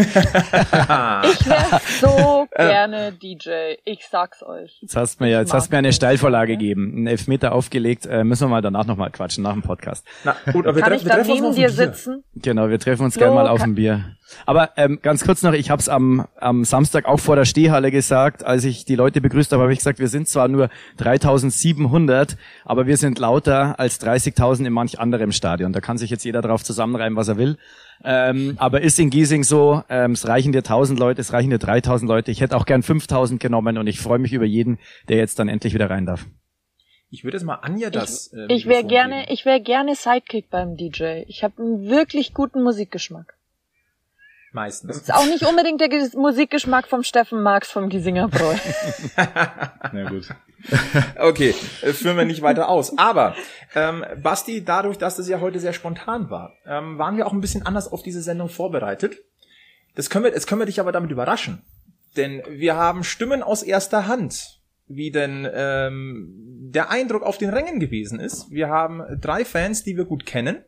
[1.46, 4.80] wäre so gerne DJ, ich sag's euch.
[4.82, 8.08] Jetzt hast du mir, ja, jetzt hast du mir eine Steilvorlage gegeben, einen Elfmeter aufgelegt,
[8.08, 10.04] äh, müssen wir mal danach nochmal quatschen, nach dem Podcast.
[10.24, 12.24] Na, gut, aber wir, Kann treff, ich wir treffen uns neben dir sitzen?
[12.36, 14.16] Genau, wir treffen uns gerne mal auf ein Bier.
[14.46, 17.92] Aber ähm, ganz kurz noch, ich habe es am, am Samstag auch vor der Stehhalle
[17.92, 22.38] gesagt, als ich die Leute begrüßt habe, habe ich gesagt, wir sind zwar nur 3700,
[22.66, 25.74] aber wir sind lauter als 30.000 in manch anderem Stadion.
[25.74, 27.58] Da kann sich jetzt jeder drauf zusammenreimen, was er will.
[28.04, 31.60] Ähm, aber ist in Giesing so, ähm, es reichen dir 1000 Leute, es reichen dir
[31.60, 32.32] 3000 Leute.
[32.32, 35.50] Ich hätte auch gern 5000 genommen und ich freue mich über jeden, der jetzt dann
[35.50, 36.26] endlich wieder rein darf.
[37.12, 38.32] Ich würde es mal Anja das.
[38.34, 41.24] Äh, ich wäre gerne, ich wäre gerne Sidekick beim DJ.
[41.28, 43.36] Ich habe einen wirklich guten Musikgeschmack.
[44.52, 44.98] Meistens.
[44.98, 48.56] Ist auch nicht unbedingt der Musikgeschmack vom Steffen Marx vom Giesinger Bräu.
[49.94, 50.30] Na gut.
[51.20, 52.98] okay, äh, führen wir nicht weiter aus.
[52.98, 53.36] Aber
[53.76, 57.42] ähm, Basti, dadurch, dass das ja heute sehr spontan war, ähm, waren wir auch ein
[57.42, 59.18] bisschen anders auf diese Sendung vorbereitet.
[59.96, 61.62] Das können wir, jetzt können wir dich aber damit überraschen.
[62.18, 66.34] Denn wir haben Stimmen aus erster Hand, wie denn ähm,
[66.72, 68.50] der Eindruck auf den Rängen gewesen ist.
[68.50, 70.64] Wir haben drei Fans, die wir gut kennen,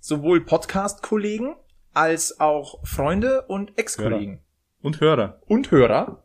[0.00, 1.56] sowohl Podcast-Kollegen
[1.94, 4.40] als auch Freunde und Ex-Kollegen.
[4.82, 5.40] Und Hörer.
[5.46, 6.24] Und Hörer.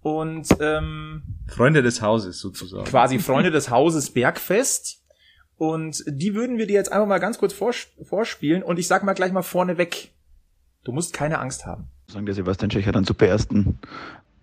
[0.00, 2.84] Und ähm, Freunde des Hauses sozusagen.
[2.84, 5.02] quasi Freunde des Hauses Bergfest.
[5.56, 8.62] Und die würden wir dir jetzt einfach mal ganz kurz vors vorspielen.
[8.62, 10.10] Und ich sag mal gleich mal vorneweg,
[10.84, 11.88] du musst keine Angst haben.
[12.08, 13.78] sagen, der Sebastian Schech hat einen super ersten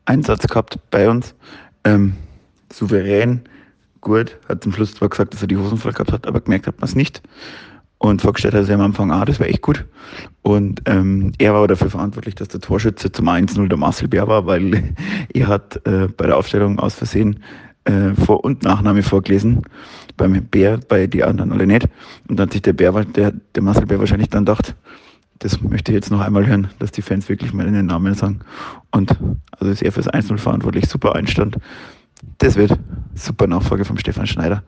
[0.05, 1.35] Einsatz gehabt bei uns.
[1.83, 2.15] Ähm,
[2.71, 3.49] souverän,
[3.99, 6.67] gut, hat zum Schluss zwar gesagt, dass er die Hosen voll gehabt hat, aber gemerkt
[6.67, 7.21] hat man es nicht.
[7.99, 9.85] Und vorgestellt hat er sich am Anfang, ah, das war echt gut.
[10.41, 14.27] Und ähm, er war aber dafür verantwortlich, dass der Torschütze zum 1-0 der Marcel Bär
[14.27, 14.95] war, weil
[15.33, 17.43] er hat äh, bei der Aufstellung aus Versehen
[17.83, 19.63] äh, Vor- und Nachname vorgelesen.
[20.15, 21.87] Beim Bär, bei die anderen alle nicht.
[22.29, 24.75] Und dann hat sich der Bär, der, der Marcel Bär wahrscheinlich dann gedacht,
[25.39, 28.39] das möchte ich jetzt noch einmal hören, dass die Fans wirklich mal den Namen sagen.
[28.91, 29.15] Und
[29.51, 31.57] also ist er fürs 1-0 verantwortlich, super Einstand.
[32.37, 32.77] Das wird
[33.13, 34.63] super Nachfolge vom Stefan Schneider.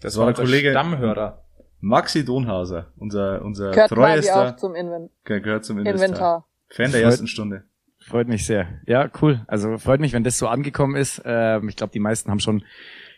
[0.00, 1.42] Das war der Kollege- Stammhörer.
[1.86, 6.02] Maxi Donhauser, unser, unser Gehört treuester, auch zum Inven ge- gehört zum Inventar.
[6.04, 6.46] Inventar.
[6.68, 7.64] Fan der Freut- ersten Stunde.
[8.00, 8.68] Freut mich sehr.
[8.86, 9.40] Ja, cool.
[9.48, 11.22] Also freut mich, wenn das so angekommen ist.
[11.24, 12.62] Ähm, ich glaube, die meisten haben schon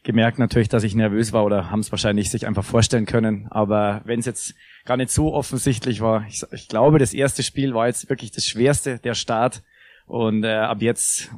[0.03, 3.49] gemerkt natürlich, dass ich nervös war oder haben es wahrscheinlich sich einfach vorstellen können.
[3.51, 4.55] Aber wenn es jetzt
[4.87, 8.45] gar nicht so offensichtlich war, ich, ich glaube, das erste Spiel war jetzt wirklich das
[8.47, 9.63] schwerste, der Start.
[10.07, 11.31] Und äh, ab jetzt,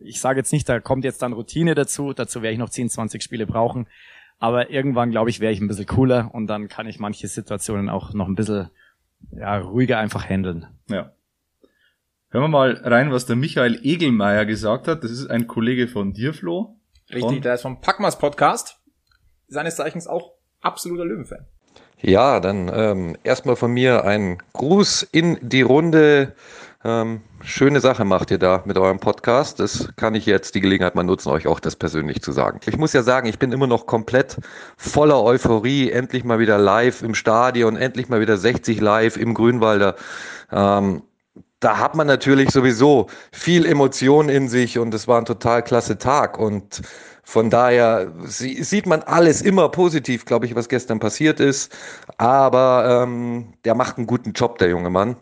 [0.00, 2.14] ich sage jetzt nicht, da kommt jetzt dann Routine dazu.
[2.14, 3.86] Dazu werde ich noch 10, 20 Spiele brauchen.
[4.38, 7.88] Aber irgendwann, glaube ich, wäre ich ein bisschen cooler und dann kann ich manche Situationen
[7.88, 8.70] auch noch ein bisschen
[9.30, 10.66] ja, ruhiger einfach handeln.
[10.88, 11.12] Ja.
[12.28, 15.04] Hören wir mal rein, was der Michael Egelmeier gesagt hat.
[15.04, 16.76] Das ist ein Kollege von dir, Flo.
[17.12, 18.80] Richtig, der ist vom Packmas Podcast.
[19.48, 21.46] Seines Zeichens auch absoluter Löwenfan.
[22.02, 26.34] Ja, dann ähm, erstmal von mir ein Gruß in die Runde.
[26.86, 29.58] Ähm, schöne Sache macht ihr da mit eurem Podcast.
[29.58, 32.60] Das kann ich jetzt die Gelegenheit mal nutzen, euch auch das persönlich zu sagen.
[32.64, 34.36] Ich muss ja sagen, ich bin immer noch komplett
[34.76, 35.90] voller Euphorie.
[35.90, 39.96] Endlich mal wieder live im Stadion, endlich mal wieder 60 live im Grünwalder.
[40.52, 41.02] Ähm,
[41.58, 45.98] da hat man natürlich sowieso viel Emotion in sich und es war ein total klasse
[45.98, 46.82] Tag und
[47.24, 51.76] von daher sie- sieht man alles immer positiv, glaube ich, was gestern passiert ist.
[52.18, 55.16] Aber ähm, der macht einen guten Job, der junge Mann.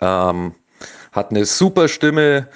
[0.00, 0.54] Ähm,
[1.12, 2.48] hat eine super Stimme.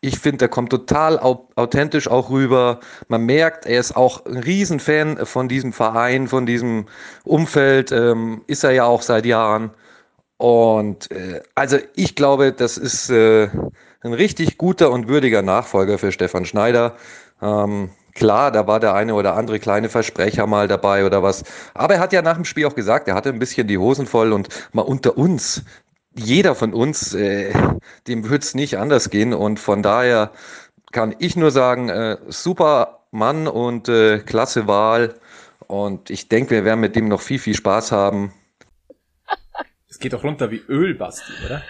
[0.00, 2.80] Ich finde, der kommt total au authentisch auch rüber.
[3.08, 6.86] Man merkt, er ist auch ein Riesenfan von diesem Verein, von diesem
[7.24, 7.92] Umfeld.
[7.92, 9.70] Ähm, ist er ja auch seit Jahren.
[10.38, 13.48] Und äh, also ich glaube, das ist äh,
[14.00, 16.96] ein richtig guter und würdiger Nachfolger für Stefan Schneider.
[17.40, 21.44] Ähm, klar, da war der eine oder andere kleine Versprecher mal dabei oder was.
[21.74, 24.06] Aber er hat ja nach dem Spiel auch gesagt, er hatte ein bisschen die Hosen
[24.06, 25.64] voll und mal unter uns,
[26.14, 27.52] jeder von uns, äh,
[28.06, 29.34] dem wird es nicht anders gehen.
[29.34, 30.32] Und von daher
[30.92, 35.14] kann ich nur sagen, äh, super Mann und äh, klasse Wahl.
[35.66, 38.32] Und ich denke, wir werden mit dem noch viel, viel Spaß haben.
[39.88, 41.62] Es geht doch runter wie Öl, Basti, oder?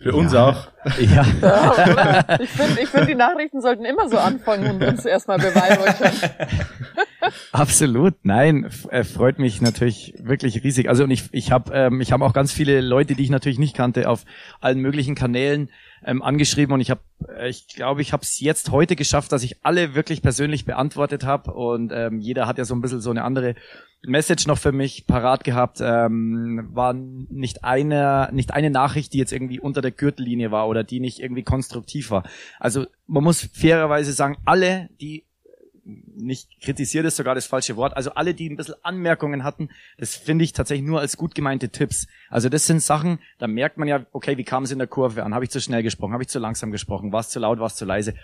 [0.00, 0.68] Für uns auch.
[1.00, 1.26] Ja.
[1.42, 6.12] Ja, ich finde, ich find, die Nachrichten sollten immer so anfangen und uns erstmal beweihräuchern.
[7.52, 10.88] Absolut, nein, f- äh, freut mich natürlich wirklich riesig.
[10.88, 13.58] Also und ich, ich habe ähm, ich hab auch ganz viele Leute, die ich natürlich
[13.58, 14.24] nicht kannte, auf
[14.60, 15.70] allen möglichen Kanälen
[16.04, 17.00] ähm, angeschrieben und ich habe,
[17.36, 21.24] äh, ich glaube, ich habe es jetzt heute geschafft, dass ich alle wirklich persönlich beantwortet
[21.24, 23.56] habe und ähm, jeder hat ja so ein bisschen so eine andere
[24.02, 25.78] Message noch für mich parat gehabt.
[25.80, 30.84] Ähm, war nicht eine, nicht eine Nachricht, die jetzt irgendwie unter der Gürtellinie war oder
[30.84, 32.22] die nicht irgendwie konstruktiv war.
[32.60, 35.24] Also man muss fairerweise sagen, alle, die
[35.86, 37.96] nicht kritisiert ist sogar das falsche Wort.
[37.96, 41.68] Also alle, die ein bisschen Anmerkungen hatten, das finde ich tatsächlich nur als gut gemeinte
[41.68, 42.06] Tipps.
[42.28, 45.22] Also das sind Sachen, da merkt man ja, okay, wie kam es in der Kurve
[45.24, 45.34] an?
[45.34, 46.12] Habe ich zu schnell gesprochen?
[46.12, 47.12] Habe ich zu langsam gesprochen?
[47.12, 47.60] War es zu laut?
[47.60, 48.14] War es zu leise?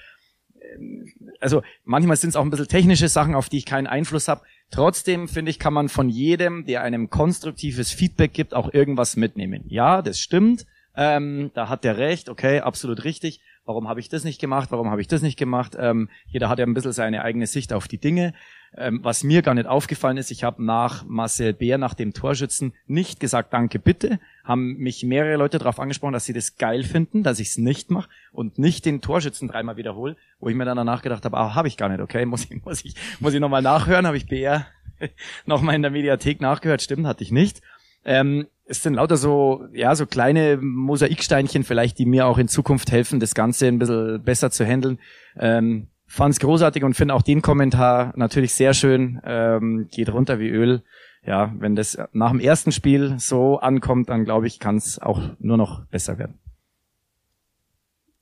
[1.40, 4.42] Also manchmal sind es auch ein bisschen technische Sachen, auf die ich keinen Einfluss habe.
[4.70, 9.64] Trotzdem finde ich, kann man von jedem, der einem konstruktives Feedback gibt, auch irgendwas mitnehmen.
[9.66, 10.66] Ja, das stimmt.
[10.96, 13.40] Ähm, da hat der recht, okay, absolut richtig.
[13.64, 14.70] Warum habe ich das nicht gemacht?
[14.72, 15.77] Warum habe ich das nicht gemacht?
[15.79, 18.35] Ähm, jeder hat ja ein bisschen seine eigene Sicht auf die Dinge.
[18.75, 22.73] Ähm, was mir gar nicht aufgefallen ist, ich habe nach Marcel Bär, nach dem Torschützen,
[22.87, 24.19] nicht gesagt, danke, bitte.
[24.45, 27.91] Haben mich mehrere Leute darauf angesprochen, dass sie das geil finden, dass ich es nicht
[27.91, 31.55] mache und nicht den Torschützen dreimal wiederhole, wo ich mir dann danach gedacht habe, ah,
[31.55, 34.27] habe ich gar nicht, okay, muss ich, muss ich, muss ich nochmal nachhören, habe ich
[34.27, 34.67] Bär
[35.47, 37.61] nochmal in der Mediathek nachgehört, stimmt, hatte ich nicht.
[38.05, 42.91] Ähm, es sind lauter so, ja, so kleine Mosaiksteinchen vielleicht, die mir auch in Zukunft
[42.91, 44.99] helfen, das Ganze ein bisschen besser zu handeln.
[45.39, 49.18] Ähm, Fand's großartig und finde auch den Kommentar natürlich sehr schön.
[49.25, 50.83] Ähm, geht runter wie Öl.
[51.25, 55.20] Ja, wenn das nach dem ersten Spiel so ankommt, dann glaube ich, kann es auch
[55.38, 56.38] nur noch besser werden.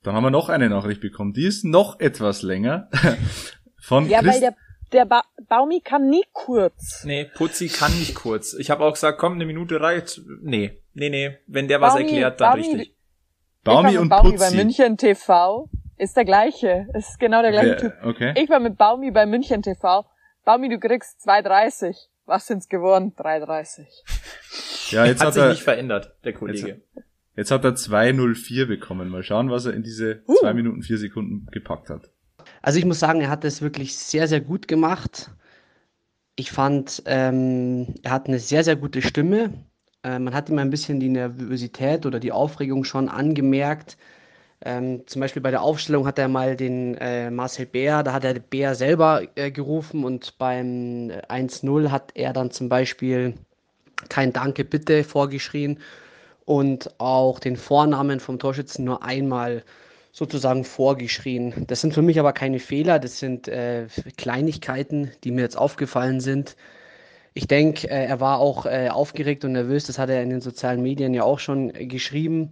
[0.03, 1.33] Dann haben wir noch eine Nachricht bekommen.
[1.33, 2.89] Die ist noch etwas länger.
[3.81, 4.55] Von Ja, weil Christ der
[4.93, 7.03] der ba Baumi kann nie kurz.
[7.05, 8.53] Nee, Putzi kann nicht kurz.
[8.53, 10.21] Ich habe auch gesagt, komm, eine Minute reicht.
[10.41, 11.37] Nee, nee, nee.
[11.47, 12.95] Wenn der was Baumi- erklärt, dann Baumi- richtig.
[13.63, 14.55] Baumi und Baumi bei Putzi.
[14.57, 15.69] München TV.
[16.01, 16.87] Ist der gleiche.
[16.95, 17.93] Ist genau der gleiche Typ.
[18.01, 18.33] Wer- Okay.
[18.35, 20.05] Ich war mit Baumi bei München TV.
[20.45, 21.95] Baumi, du kriegst 2,30.
[22.25, 23.13] Was sind's geworden?
[23.17, 24.91] 3,30.
[24.91, 26.81] Ja, jetzt Hat hat sich er, nicht verändert, der Kollege.
[27.35, 29.09] jetzt hat er 2.04 bekommen.
[29.09, 32.09] Mal schauen, was er in diese zwei Minuten vier Sekunden gepackt hat.
[32.63, 35.29] Also ich muss sagen, er hat es wirklich sehr, sehr gut gemacht.
[36.35, 39.53] Ich fand, ähm, er hat eine sehr, sehr gute Stimme.
[40.03, 43.97] Äh, man hat ihm ein bisschen die Nervosität oder die Aufregung schon angemerkt.
[44.63, 48.23] Ähm, zum Beispiel bei der Aufstellung hat er mal den äh, Marcel Bär, da hat
[48.23, 53.33] er Bär selber äh, gerufen und beim äh, 1-0 hat er dann zum Beispiel
[54.09, 55.79] kein Danke bitte vorgeschrien
[56.45, 59.63] und auch den Vornamen vom Torschützen nur einmal
[60.11, 61.65] sozusagen vorgeschrien.
[61.67, 66.19] Das sind für mich aber keine Fehler, das sind äh, Kleinigkeiten, die mir jetzt aufgefallen
[66.19, 66.55] sind.
[67.33, 70.41] Ich denke, äh, er war auch äh, aufgeregt und nervös, das hat er in den
[70.41, 72.51] sozialen Medien ja auch schon äh, geschrieben.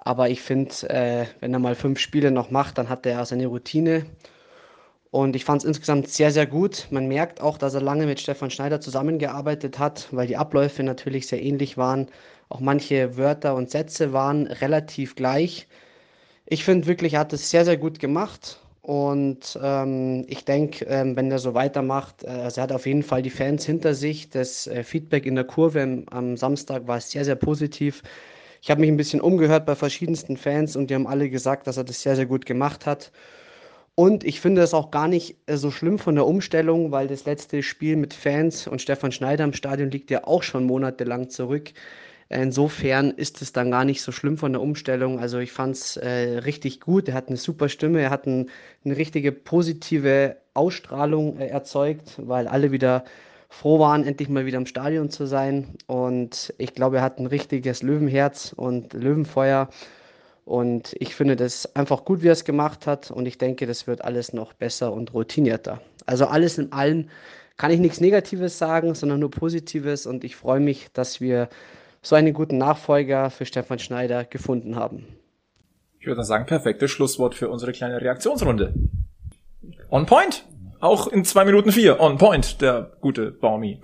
[0.00, 3.46] Aber ich finde, äh, wenn er mal fünf Spiele noch macht, dann hat er seine
[3.46, 4.06] Routine.
[5.10, 6.86] Und ich fand es insgesamt sehr, sehr gut.
[6.90, 11.26] Man merkt auch, dass er lange mit Stefan Schneider zusammengearbeitet hat, weil die Abläufe natürlich
[11.26, 12.08] sehr ähnlich waren.
[12.48, 15.66] Auch manche Wörter und Sätze waren relativ gleich.
[16.46, 18.60] Ich finde wirklich, er hat es sehr, sehr gut gemacht.
[18.82, 23.02] Und ähm, ich denke, ähm, wenn er so weitermacht, äh, also er hat auf jeden
[23.02, 24.30] Fall die Fans hinter sich.
[24.30, 28.02] Das äh, Feedback in der Kurve am, am Samstag war sehr, sehr positiv.
[28.62, 31.76] Ich habe mich ein bisschen umgehört bei verschiedensten Fans und die haben alle gesagt, dass
[31.76, 33.10] er das sehr, sehr gut gemacht hat.
[33.94, 37.24] Und ich finde es auch gar nicht äh, so schlimm von der Umstellung, weil das
[37.24, 41.72] letzte Spiel mit Fans und Stefan Schneider im Stadion liegt ja auch schon monatelang zurück.
[42.30, 45.18] Insofern ist es dann gar nicht so schlimm von der Umstellung.
[45.18, 47.08] Also ich fand es äh, richtig gut.
[47.08, 48.48] Er hat eine super Stimme, er hat ein,
[48.84, 53.04] eine richtige positive Ausstrahlung äh, erzeugt, weil alle wieder
[53.50, 55.74] froh waren, endlich mal wieder im Stadion zu sein.
[55.86, 59.68] Und ich glaube, er hat ein richtiges Löwenherz und Löwenfeuer.
[60.44, 63.10] Und ich finde das einfach gut, wie er es gemacht hat.
[63.10, 65.80] Und ich denke, das wird alles noch besser und routinierter.
[66.06, 67.10] Also alles in allem
[67.56, 70.06] kann ich nichts Negatives sagen, sondern nur Positives.
[70.06, 71.48] Und ich freue mich, dass wir
[72.02, 75.06] so einen guten Nachfolger für Stefan Schneider gefunden haben.
[75.98, 78.72] Ich würde sagen, perfektes Schlusswort für unsere kleine Reaktionsrunde.
[79.90, 80.46] On point.
[80.80, 82.00] Auch in zwei Minuten vier.
[82.00, 83.80] On point, der gute Baumi.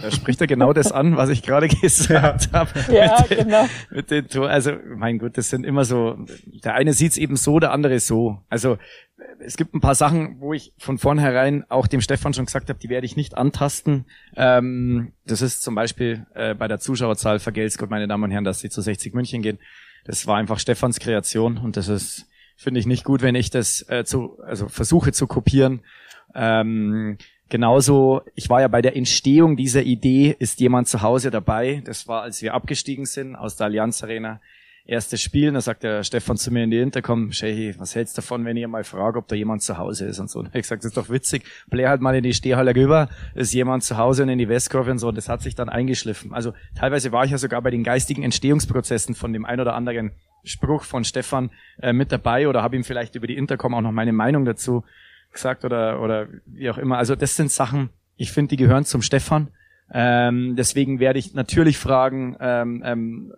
[0.00, 2.70] Da spricht er genau das an, was ich gerade gesagt habe.
[2.90, 3.66] Ja, mit, den- genau.
[3.90, 6.16] Mit den Tor, also mein Gott, das sind immer so.
[6.64, 8.38] Der eine sieht's eben so, der andere so.
[8.48, 8.78] Also
[9.40, 12.78] es gibt ein paar Sachen, wo ich von vornherein auch dem Stefan schon gesagt habe,
[12.78, 14.06] die werde ich nicht antasten.
[14.34, 18.44] Ähm, das ist zum Beispiel äh, bei der Zuschauerzahl vergelt's Gott, meine Damen und Herren,
[18.44, 19.58] dass sie zu 60 München gehen.
[20.04, 22.26] Das war einfach Stefans Kreation und das ist,
[22.62, 25.80] finde ich, nicht gut, wenn ich das äh, zu, also versuche zu kopieren.
[26.34, 31.82] Ähm, genauso, ich war ja bei der Entstehung dieser Idee, ist jemand zu Hause dabei.
[31.84, 34.40] Das war, als wir abgestiegen sind aus der Allianz Arena.
[34.84, 38.16] Erstes Spiel, und da sagt der Stefan zu mir in die Intercom, Shehi, was hältst
[38.16, 40.40] du davon, wenn ich mal frage, ob da jemand zu Hause ist und so.
[40.40, 41.44] Und ich gesagt, das ist doch witzig.
[41.68, 44.90] Blair halt mal in die Stehhalle rüber, ist jemand zu Hause und in die Westkurve
[44.90, 45.08] und so.
[45.08, 46.32] Und das hat sich dann eingeschliffen.
[46.34, 50.12] Also teilweise war ich ja sogar bei den geistigen Entstehungsprozessen von dem ein oder anderen
[50.42, 53.92] Spruch von Stefan äh, mit dabei oder habe ihm vielleicht über die Intercom auch noch
[53.92, 54.82] meine Meinung dazu
[55.32, 56.98] gesagt oder, oder wie auch immer.
[56.98, 59.48] Also das sind Sachen, ich finde, die gehören zum Stefan.
[59.92, 63.32] Ähm, deswegen werde ich natürlich fragen, ähm, ähm,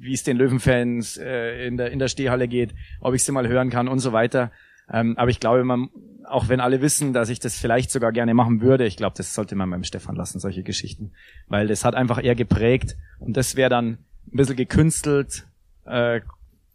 [0.00, 3.48] wie es den Löwenfans äh, in, der, in der Stehhalle geht, ob ich sie mal
[3.48, 4.50] hören kann und so weiter.
[4.90, 5.90] Ähm, aber ich glaube, man,
[6.24, 9.34] auch wenn alle wissen, dass ich das vielleicht sogar gerne machen würde, ich glaube, das
[9.34, 11.12] sollte man beim Stefan lassen, solche Geschichten.
[11.46, 13.98] Weil das hat einfach eher geprägt und das wäre dann
[14.32, 15.46] ein bisschen gekünstelt,
[15.84, 16.20] äh,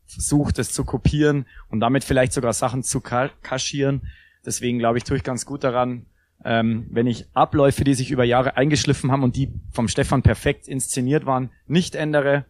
[0.05, 4.01] versucht, das zu kopieren und damit vielleicht sogar Sachen zu ka kaschieren.
[4.45, 6.05] Deswegen glaube ich, tue ich ganz gut daran,
[6.45, 10.67] ähm, wenn ich Abläufe, die sich über Jahre eingeschliffen haben und die vom Stefan perfekt
[10.67, 12.45] inszeniert waren, nicht ändere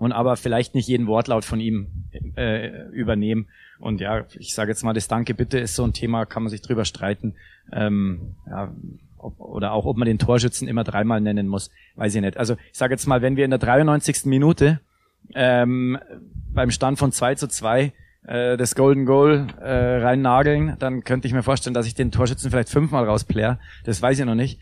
[0.00, 1.88] und aber vielleicht nicht jeden Wortlaut von ihm
[2.34, 3.48] äh, übernehmen.
[3.78, 6.50] Und ja, ich sage jetzt mal, das Danke bitte ist so ein Thema, kann man
[6.50, 7.34] sich drüber streiten.
[7.70, 8.72] Ähm, ja,
[9.18, 12.38] ob, oder auch, ob man den Torschützen immer dreimal nennen muss, weiß ich nicht.
[12.38, 14.24] Also ich sage jetzt mal, wenn wir in der 93.
[14.24, 14.80] Minute
[15.34, 15.98] ähm,
[16.52, 17.92] beim Stand von 2 zu 2
[18.26, 22.10] äh, das Golden Goal äh, rein nageln, dann könnte ich mir vorstellen, dass ich den
[22.10, 23.58] Torschützen vielleicht fünfmal rausplayer.
[23.84, 24.60] Das weiß ich noch nicht.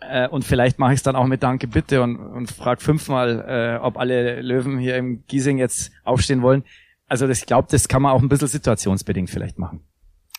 [0.00, 3.78] Äh, und vielleicht mache ich es dann auch mit Danke bitte und, und frage fünfmal,
[3.80, 6.64] äh, ob alle Löwen hier im Giesing jetzt aufstehen wollen.
[7.08, 9.80] Also das, ich glaube, das kann man auch ein bisschen situationsbedingt vielleicht machen.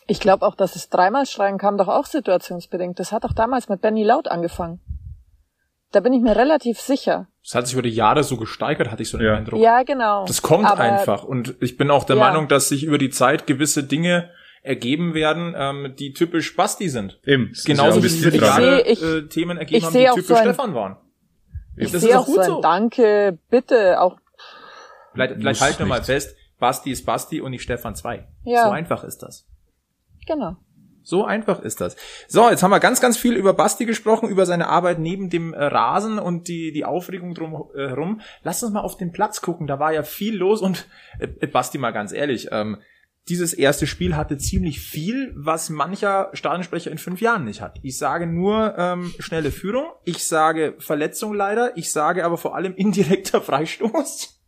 [0.06, 3.00] Ich glaube auch, dass es dreimal schreien kam doch auch situationsbedingt.
[3.00, 4.80] Das hat doch damals mit Benny Laut angefangen.
[5.92, 7.28] Da bin ich mir relativ sicher.
[7.44, 9.36] Das hat sich über die Jahre so gesteigert, hatte ich so den Ja.
[9.36, 9.60] Eindruck.
[9.60, 10.26] Ja, genau.
[10.26, 11.24] Das kommt Aber einfach.
[11.24, 12.24] Und ich bin auch der Ja.
[12.30, 14.30] Meinung, dass sich über die Zeit gewisse Dinge
[14.68, 17.20] ergeben werden, ähm, die typisch Basti sind.
[17.26, 17.50] Eben.
[17.50, 18.22] das ist Genauso ja wie sich
[18.86, 20.98] Ich- äh, Themen ergeben ich haben, sehe die auch typisch so ein- Stefan waren.
[21.78, 22.62] Ich Das sehe auch gut so ein so.
[22.62, 24.18] Danke, bitte, auch,
[25.14, 28.28] Vielleicht, vielleicht halten wir mal fest, Basti ist Basti und nicht Stefan 2.
[28.44, 28.66] Ja.
[28.66, 29.48] So einfach ist das.
[30.26, 30.58] genau.
[31.04, 31.96] So einfach ist das.
[32.28, 35.54] So, jetzt haben wir ganz, ganz viel über Basti gesprochen, über seine Arbeit neben dem
[35.54, 38.20] äh, Rasen und die, die Aufregung drum äh.
[38.44, 40.86] Lass uns mal auf den Platz gucken, da war ja viel los und
[41.20, 42.80] äh, Basti mal ganz ehrlich, ähm,
[43.30, 47.80] dieses erste Spiel hatte ziemlich viel, was mancher Stadionsprecher in fünf Jahren nicht hat.
[47.84, 52.74] Ich sage nur ähm, schnelle Führung, ich sage Verletzung leider, ich sage aber vor allem
[52.76, 54.40] indirekter Freistoß.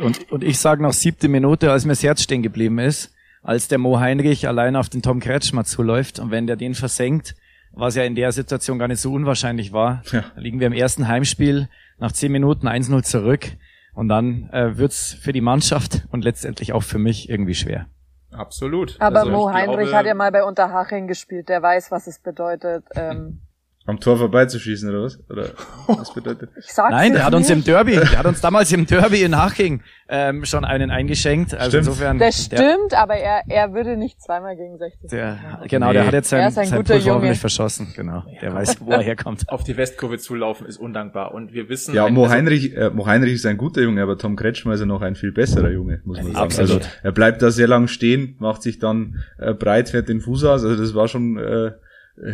[0.00, 3.66] Und, und ich sage noch siebte Minute, als mir das Herz stehen geblieben ist, als
[3.68, 7.34] der Mo Heinrich allein auf den Tom Kretschmer zuläuft und wenn der den versenkt,
[7.72, 10.24] was ja in der Situation gar nicht so unwahrscheinlich war, Ja.
[10.36, 13.48] liegen wir im ersten Heimspiel nach zehn Minuten 1-0 zurück
[13.98, 17.86] und dann äh, wird's für die Mannschaft und letztendlich auch für mich irgendwie schwer.
[18.30, 18.96] Absolut.
[19.00, 22.06] Aber Also, Mo ich Heinrich glaube, hat ja mal bei Unterhaching gespielt, der weiß, was
[22.06, 22.84] es bedeutet.
[22.94, 23.40] Ähm,
[23.88, 25.18] Am Tor vorbeizuschießen, oder was?
[25.30, 25.46] Oder
[25.86, 26.50] was bedeutet?
[26.58, 27.68] ich sag's Nein, der hat uns im nicht.
[27.68, 31.54] Derby, der hat uns damals im Derby in Haching ähm, schon einen eingeschenkt.
[31.54, 31.86] Also Stimmt.
[31.86, 32.18] insofern.
[32.18, 35.56] Das stimmt, aber er, er würde nicht zweimal gegen 60 Der, machen.
[35.62, 35.92] der, genau, Nee.
[35.94, 37.14] der hat jetzt Er sein, ist ein sein guter Pulver Junge.
[37.16, 37.88] hoffentlich verschossen.
[37.96, 38.24] Genau.
[38.42, 39.48] Der weiß, wo er herkommt.
[39.48, 43.32] auf die Westkurve zulaufen ist undankbar und wir wissen Ja, Mo Heinrich, äh, Mo Heinrich
[43.34, 46.18] ist ein guter Junge, aber Tom Kretschmer ist ja noch ein viel besserer Junge, muss
[46.18, 46.36] man sagen.
[46.36, 46.70] Absolut.
[46.84, 50.44] Also er bleibt da sehr lang stehen, macht sich dann äh, breit, fährt den Fuß
[50.44, 50.62] aus.
[50.62, 51.72] Also das war schon äh,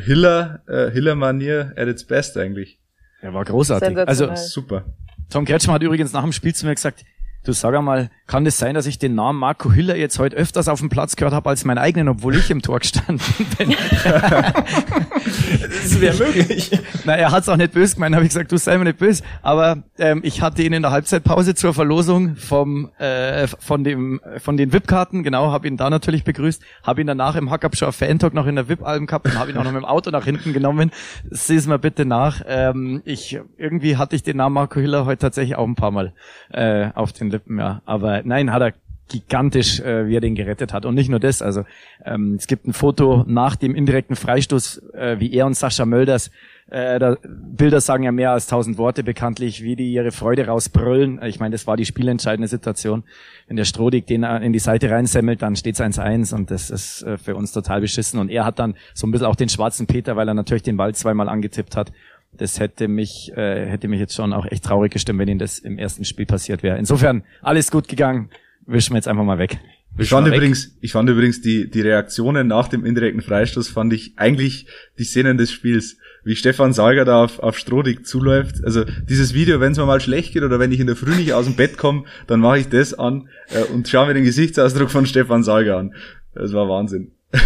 [0.04, 2.78] Hiller, äh, Hiller-Manier at its best eigentlich.
[3.22, 3.96] Der war großartig.
[3.98, 4.34] Also.
[4.34, 4.84] Super.
[5.30, 7.04] Tom Kretschmer hat übrigens nach dem Spiel zu mir gesagt,
[7.44, 10.68] du sag einmal, kann das sein, dass ich den Namen Marco Hiller jetzt heute öfters
[10.68, 13.20] auf dem Platz gehört habe als meinen eigenen, obwohl ich im Tor gestanden
[13.58, 13.70] bin?
[15.84, 16.70] das wäre möglich.
[17.04, 19.22] Na, er hat's auch nicht böse gemeint, habe ich gesagt, du sei mir nicht böse.
[19.42, 24.56] Aber ähm, ich hatte ihn in der Halbzeitpause zur Verlosung vom äh, von dem von
[24.56, 28.46] den VIP-Karten, genau, habe ihn da natürlich begrüßt, habe ihn danach im Hackabschau Fan-Talk noch
[28.46, 30.90] in der VIP-Alben gehabt und habe ihn auch noch mit dem Auto nach hinten genommen.
[31.30, 32.42] Sieh's mir bitte nach.
[32.46, 36.12] Ähm, ich irgendwie hatte ich den Namen Marco Hiller heute tatsächlich auch ein paar Mal
[36.50, 37.82] äh, auf den Lippen, ja.
[37.84, 38.72] Aber nein, hat er
[39.14, 40.84] gigantisch, äh, wie er den gerettet hat.
[40.84, 41.64] Und nicht nur das, also
[42.04, 46.30] ähm, es gibt ein Foto nach dem indirekten Freistoß, äh, wie er und Sascha Mölders,
[46.70, 51.22] äh, da, Bilder sagen ja mehr als tausend Worte bekanntlich, wie die ihre Freude rausbrüllen.
[51.24, 53.04] Ich meine, das war die spielentscheidende Situation.
[53.48, 57.02] Wenn der Strodig den äh, in die Seite reinsemmelt, dann steht's 1-1 und das ist
[57.02, 58.18] äh, für uns total beschissen.
[58.18, 60.76] Und er hat dann so ein bisschen auch den schwarzen Peter, weil er natürlich den
[60.76, 61.92] Ball zweimal angetippt hat.
[62.32, 65.58] Das hätte mich, äh, hätte mich jetzt schon auch echt traurig gestimmt, wenn ihm das
[65.58, 66.78] im ersten Spiel passiert wäre.
[66.78, 68.30] Insofern alles gut gegangen.
[68.66, 69.58] Wischen wir jetzt einfach mal weg.
[69.96, 74.14] Ich fand übrigens, ich fand übrigens die, die Reaktionen nach dem indirekten Freistoß fand ich
[74.16, 74.66] eigentlich
[74.98, 75.98] die Szenen des Spiels.
[76.24, 78.64] Wie Stefan Salger da auf, auf Strodig zuläuft.
[78.64, 81.14] Also dieses Video, wenn es mir mal schlecht geht oder wenn ich in der Früh
[81.14, 84.24] nicht aus dem Bett komme, dann mache ich das an äh, und schaue mir den
[84.24, 85.94] Gesichtsausdruck von Stefan Salger an.
[86.34, 87.12] Das war Wahnsinn.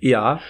[0.00, 0.40] Ja,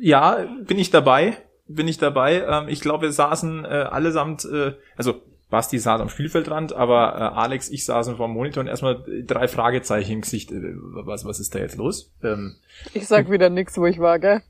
[0.00, 1.36] ja, bin ich dabei,
[1.68, 2.46] bin ich dabei.
[2.48, 7.38] Ähm, ich glaube, wir saßen äh, allesamt, äh, also Basti saß am Spielfeldrand, aber äh,
[7.38, 10.50] Alex, ich saßen vor dem Monitor und erstmal drei Fragezeichen im Gesicht.
[10.50, 12.10] Äh, was, was ist da jetzt los?
[12.24, 12.56] Ähm,
[12.94, 14.40] Ich sag wieder nix, wo ich war, gell?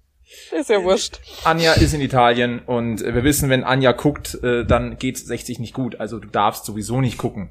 [0.57, 1.19] Ist ja wurscht.
[1.43, 5.59] Anja ist in Italien und äh, wir wissen, wenn Anja guckt, äh, dann geht 60
[5.59, 5.99] nicht gut.
[5.99, 7.51] Also du darfst sowieso nicht gucken.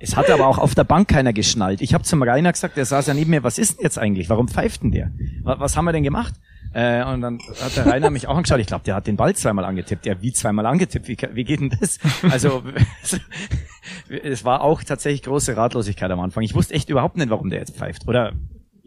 [0.00, 1.80] Es hat aber auch auf der Bank keiner geschnallt.
[1.82, 4.28] Ich habe zum Rainer gesagt, der saß ja neben mir, was ist denn jetzt eigentlich?
[4.30, 5.12] Warum pfeift denn der?
[5.44, 6.34] Was, was haben wir denn gemacht?
[6.78, 8.60] Äh, und dann hat der Rainer mich auch angeschaut.
[8.60, 10.06] Ich glaube, der hat den Ball zweimal angetippt.
[10.06, 11.08] Ja, wie zweimal angetippt?
[11.08, 11.98] Wie, wie geht denn das?
[12.30, 12.62] Also
[14.22, 16.44] es war auch tatsächlich große Ratlosigkeit am Anfang.
[16.44, 18.06] Ich wusste echt überhaupt nicht, warum der jetzt pfeift.
[18.06, 18.32] Oder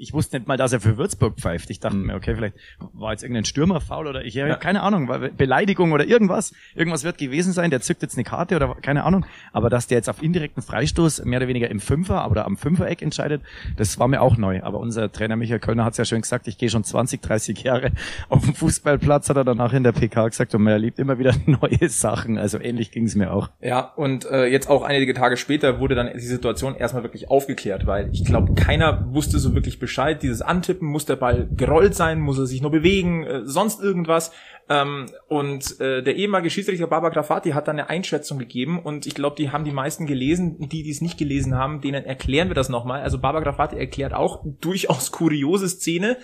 [0.02, 1.70] ich wusste nicht mal, dass er für Würzburg pfeift.
[1.70, 5.08] Ich dachte mir, okay, vielleicht war jetzt irgendein Stürmer faul oder ich habe keine Ahnung,
[5.38, 6.54] Beleidigung oder irgendwas.
[6.74, 9.28] Irgendwas wird gewesen sein, der zückt jetzt eine Karte oder keine Ahnung.
[9.54, 13.04] Aber dass der jetzt auf indirekten Freistoß mehr oder weniger im Fünfer oder am Fünfereck
[13.04, 13.44] entscheidet,
[13.78, 14.64] das war mir auch neu.
[14.64, 17.62] Aber unser Trainer Michael Kölner hat es ja schön gesagt, ich gehe schon 20, 30
[17.62, 17.92] Jahre
[18.28, 21.36] auf dem Fußballplatz, hat er danach in der PK gesagt und man erlebt immer wieder
[21.46, 22.40] neue Sachen.
[22.40, 23.52] Also ähnlich ging es mir auch.
[23.62, 27.86] Ja, und äh, jetzt auch einige Tage später wurde dann die Situation erstmal wirklich aufgeklärt,
[27.86, 29.91] weil ich glaube, keiner wusste so wirklich Bescheid.
[30.22, 34.32] Dieses Antippen, muss der Ball gerollt sein, muss er sich nur bewegen, äh, sonst irgendwas.
[34.70, 39.16] Ähm, und äh, der ehemalige Schiedsrichter Baba Grafati hat dann eine Einschätzung gegeben und ich
[39.16, 40.58] glaube, die haben die meisten gelesen.
[40.60, 43.02] Die, die es nicht gelesen haben, denen erklären wir das nochmal.
[43.02, 46.18] Also Baba Grafati erklärt auch durchaus kuriose Szene.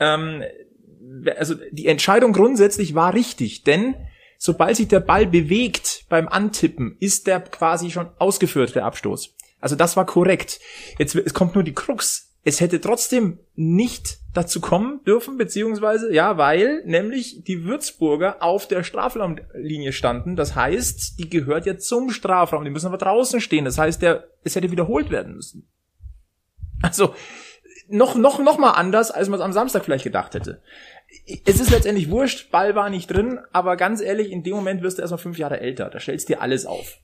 [0.00, 0.42] Ähm,
[1.36, 3.94] also die Entscheidung grundsätzlich war richtig, denn
[4.38, 9.34] sobald sich der Ball bewegt beim Antippen, ist der quasi schon ausgeführt, der Abstoß.
[9.60, 10.60] Also das war korrekt.
[10.98, 12.23] Jetzt es kommt nur die Krux.
[12.44, 18.84] Es hätte trotzdem nicht dazu kommen dürfen, beziehungsweise, ja, weil nämlich die Würzburger auf der
[18.84, 20.36] Strafraumlinie standen.
[20.36, 22.64] Das heißt, die gehört ja zum Strafraum.
[22.64, 23.64] Die müssen aber draußen stehen.
[23.64, 25.66] Das heißt, der, es hätte wiederholt werden müssen.
[26.82, 27.14] Also,
[27.88, 30.60] noch, noch, noch mal anders, als man es am Samstag vielleicht gedacht hätte.
[31.46, 34.98] Es ist letztendlich wurscht, Ball war nicht drin, aber ganz ehrlich, in dem Moment wirst
[34.98, 35.88] du erstmal fünf Jahre älter.
[35.88, 36.98] Da stellst dir alles auf.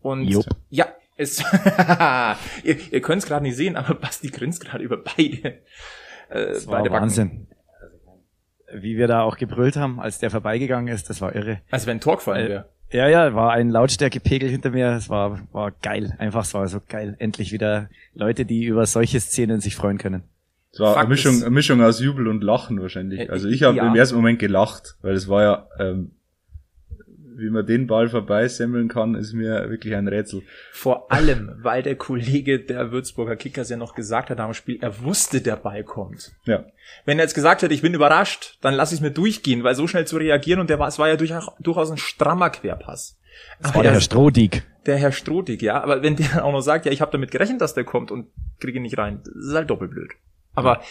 [0.00, 0.46] Und Jupp.
[0.68, 0.86] ja,
[1.22, 1.40] es,
[2.64, 5.48] ihr, ihr könnt es gerade nicht sehen, aber Basti grinst gerade über beide.
[5.48, 7.02] Äh, Das war beide Backen.
[7.02, 7.46] Wahnsinn.
[8.74, 11.60] Wie wir da auch gebrüllt haben, als der vorbeigegangen ist, das war irre.
[11.70, 12.68] Als wenn ein Tor gefallen Äh, wäre.
[12.90, 14.92] Ja, ja, war ein Lautstärkepegel hinter mir.
[14.92, 16.14] Es war, war geil.
[16.18, 17.16] Einfach, es war so geil.
[17.18, 20.24] Endlich wieder Leute, die über solche Szenen sich freuen können.
[20.72, 23.20] Es war Fakt eine Mischung, eine Mischung aus Jubel und Lachen wahrscheinlich.
[23.20, 23.86] Äh, Also ich habe ja.
[23.88, 26.12] im ersten Moment gelacht, weil es war ja, ähm,
[27.36, 30.42] wie man den Ball vorbeisemmeln kann, ist mir wirklich ein Rätsel.
[30.72, 35.02] Vor allem, weil der Kollege der Würzburger Kickers ja noch gesagt hat am Spiel, er
[35.02, 36.32] wusste, der Ball kommt.
[36.44, 36.64] Ja.
[37.04, 39.74] Wenn er jetzt gesagt hätte, ich bin überrascht, dann lass ich es mir durchgehen, weil
[39.74, 43.18] so schnell zu reagieren und der war, es war ja durchaus, durchaus ein strammer Querpass.
[43.60, 44.62] Das war der Herr Strohdiek.
[44.86, 47.60] der Herr Strohdig, ja, aber wenn der auch noch sagt, ja, ich habe damit gerechnet,
[47.60, 48.28] dass der kommt und
[48.60, 50.10] kriege ihn nicht rein, das ist halt doppelblöd.
[50.54, 50.82] Aber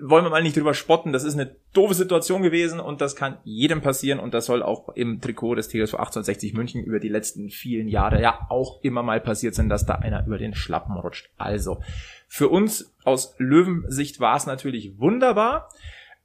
[0.00, 3.38] wollen wir mal nicht drüber spotten, das ist eine doofe Situation gewesen und das kann
[3.44, 7.50] jedem passieren und das soll auch im Trikot des TSV 1860 München über die letzten
[7.50, 11.30] vielen Jahre ja auch immer mal passiert sein, dass da einer über den Schlappen rutscht.
[11.36, 11.80] Also,
[12.26, 15.68] für uns aus Löwensicht war es natürlich wunderbar.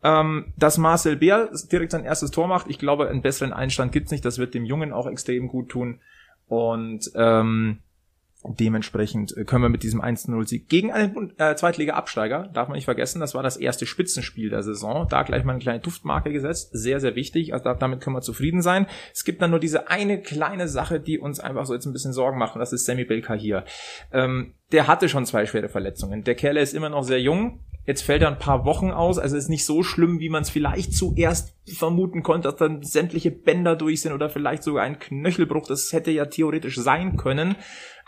[0.03, 4.11] Ähm, dass Marcel Bär direkt sein erstes Tor macht, ich glaube, einen besseren Einstand gibt's
[4.11, 4.23] nicht.
[4.23, 5.99] Das wird dem Jungen auch extrem gut tun.
[6.47, 7.79] Und ähm,
[8.43, 13.33] dementsprechend können wir mit diesem 1-0-Sieg gegen einen äh, Zweitliga-Absteiger, darf man nicht vergessen, das
[13.33, 17.15] war das erste Spitzenspiel der Saison, da gleich mal eine kleine Duftmarke gesetzt, sehr, sehr
[17.15, 18.87] wichtig, also da, damit können wir zufrieden sein.
[19.13, 22.13] Es gibt dann nur diese eine kleine Sache, die uns einfach so jetzt ein bisschen
[22.13, 23.65] Sorgen macht, und das ist Sammy Belka hier.
[24.11, 26.23] Ähm, der hatte schon zwei schwere Verletzungen.
[26.23, 29.37] Der Kerl ist immer noch sehr jung, Jetzt fällt er ein paar Wochen aus, also
[29.37, 33.77] ist nicht so schlimm, wie man es vielleicht zuerst vermuten konnte, dass dann sämtliche Bänder
[33.77, 35.67] durch sind oder vielleicht sogar ein Knöchelbruch.
[35.67, 37.55] Das hätte ja theoretisch sein können.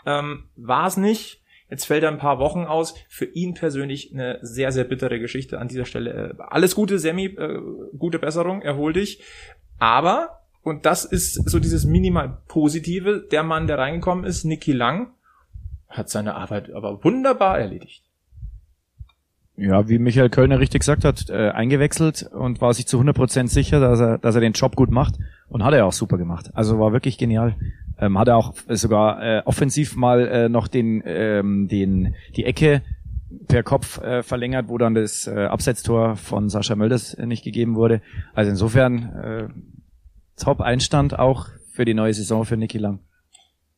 [0.06, 1.42] Ähm, War es nicht.
[1.70, 2.94] Jetzt fällt er ein paar Wochen aus.
[3.08, 6.34] Für ihn persönlich eine sehr, sehr bittere Geschichte an dieser Stelle.
[6.38, 7.60] Äh, alles Gute, Sammy, äh,
[7.96, 9.22] gute Besserung, erhol dich.
[9.78, 15.12] Aber, und das ist so dieses minimal Positive, der Mann, der reingekommen ist, Niki Lang,
[15.88, 18.04] hat seine Arbeit aber wunderbar erledigt.
[19.56, 23.78] Ja, wie Michael Kölner richtig gesagt hat, äh, eingewechselt und war sich zu 100% sicher,
[23.78, 25.16] dass er, dass er den Job gut macht
[25.48, 26.50] und hat er auch super gemacht.
[26.54, 27.56] Also war wirklich genial.
[28.00, 32.82] Ähm, hat er auch sogar äh, offensiv mal äh, noch den, ähm, den, die Ecke
[33.46, 37.76] per Kopf äh, verlängert, wo dann das äh, Absetztor von Sascha Mölders äh, nicht gegeben
[37.76, 38.00] wurde.
[38.34, 39.48] Also insofern äh,
[40.36, 43.00] Top-Einstand auch für die neue Saison für Niki Lang.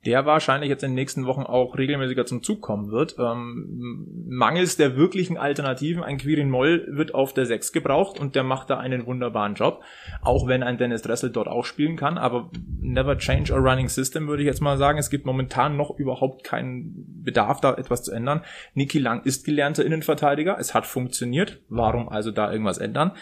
[0.04, 3.16] Der wahrscheinlich jetzt in den nächsten Wochen auch regelmäßiger zum Zug kommen wird.
[3.18, 8.42] Ähm, mangels der wirklichen Alternativen, ein Quirin Moll wird auf der 6 gebraucht und der
[8.42, 9.82] macht da einen wunderbaren Job,
[10.20, 12.50] auch wenn ein Dennis Dressel dort auch spielen kann, aber
[12.80, 14.98] never change a running system, würde ich jetzt mal sagen.
[14.98, 18.42] Es gibt momentan noch überhaupt keinen Bedarf, da etwas zu ändern.
[18.74, 23.12] Niki Lang ist gelernter Innenverteidiger, es hat funktioniert, warum also da irgendwas ändern?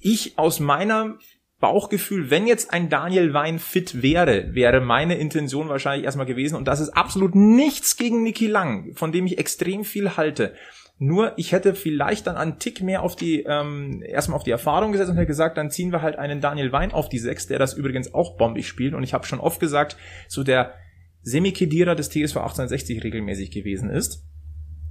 [0.00, 1.18] Ich aus meiner
[1.60, 6.66] Bauchgefühl, wenn jetzt ein Daniel Wein fit wäre, wäre meine Intention wahrscheinlich erstmal gewesen, und
[6.66, 10.54] das ist absolut nichts gegen Niki Lang, von dem ich extrem viel halte.
[11.02, 14.92] Nur ich hätte vielleicht dann einen Tick mehr auf die, ähm, erstmal auf die Erfahrung
[14.92, 17.58] gesetzt und hätte gesagt, dann ziehen wir halt einen Daniel Wein auf die Sechs, der
[17.58, 18.92] das übrigens auch bombig spielt.
[18.92, 19.96] Und ich habe schon oft gesagt,
[20.28, 20.74] so der
[21.22, 24.26] Semikedierer des TSV 1860 regelmäßig gewesen ist.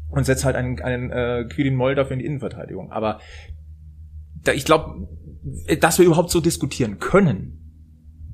[0.09, 2.91] Und setzt halt einen, einen äh, Quirin Moll dafür in die Innenverteidigung.
[2.91, 3.19] Aber
[4.43, 5.07] da, ich glaube,
[5.79, 7.55] dass wir überhaupt so diskutieren können,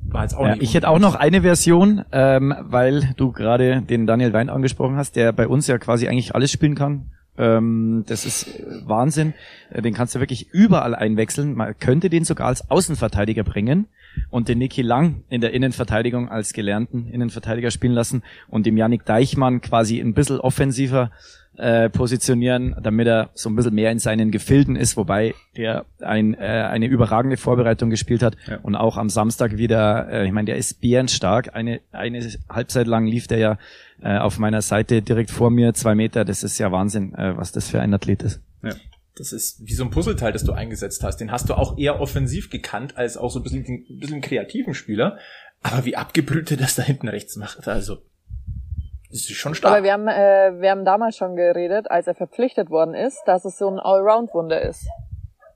[0.08, 0.64] war jetzt auch Ja, nicht.
[0.64, 5.16] ich hätte auch noch eine Version, ähm, weil du gerade den Daniel Wein angesprochen hast,
[5.16, 7.12] der bei uns ja quasi eigentlich alles spielen kann.
[7.38, 9.34] Ähm, das ist äh, Wahnsinn.
[9.70, 11.53] Äh, Den kannst du wirklich überall einwechseln.
[11.56, 13.88] Man könnte den sogar als Außenverteidiger bringen
[14.30, 19.03] und den Niki Lang in der Innenverteidigung als gelernten Innenverteidiger spielen lassen und dem Yannick
[19.03, 21.12] Deichmann quasi ein bisschen offensiver
[21.58, 26.34] äh, positionieren, damit er so ein bisschen mehr in seinen Gefilden ist, wobei der ein,
[26.34, 28.60] äh, eine überragende Vorbereitung gespielt hat Ja.
[28.64, 31.56] und auch am Samstag wieder, äh, ich meine, der ist bärenstark.
[31.56, 33.58] Eine, eine Halbzeit lang lief der ja
[34.01, 36.26] äh, auf meiner Seite direkt vor mir, zwei Meter.
[36.26, 38.41] Das ist ja Wahnsinn, äh, was das für ein Athlet ist.
[39.18, 41.18] Das ist wie so ein Puzzleteil, das du eingesetzt hast.
[41.18, 44.74] Den hast du auch eher offensiv gekannt, als auch so ein bisschen, ein bisschen kreativen
[44.74, 45.18] Spieler.
[45.64, 47.99] Aber wie abgebrüht er das da hinten rechts macht, also,
[49.10, 49.74] das ist schon stark.
[49.74, 53.45] Aber wir haben, äh, wir haben damals schon geredet, als er verpflichtet worden ist, dass
[53.45, 54.88] es so ein Allround-Wunder ist.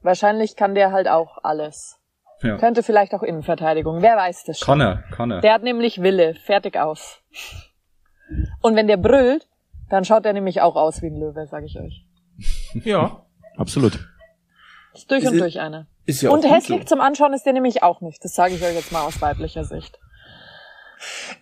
[0.02, 1.98] Wahrscheinlich kann der halt auch alles.
[2.42, 2.58] Ja.
[2.58, 4.02] Könnte vielleicht auch Innenverteidigung.
[4.02, 4.80] Wer weiß das schon.
[4.80, 5.42] Kann er, kann er.
[5.42, 6.36] Der hat nämlich Wille.
[6.36, 7.22] Fertig aus.
[8.62, 9.48] Und wenn der brüllt,
[9.90, 12.06] dann schaut er nämlich auch aus wie ein Löwe, sag ich euch.
[12.86, 13.26] ja.
[13.58, 14.00] Absolut.
[14.94, 15.88] Ist durch Ist und durch einer.
[16.06, 16.86] Ist ja und hässlich so.
[16.96, 18.24] zum Anschauen ist der nämlich auch nicht.
[18.24, 20.00] Das sage ich euch jetzt mal aus weiblicher Sicht.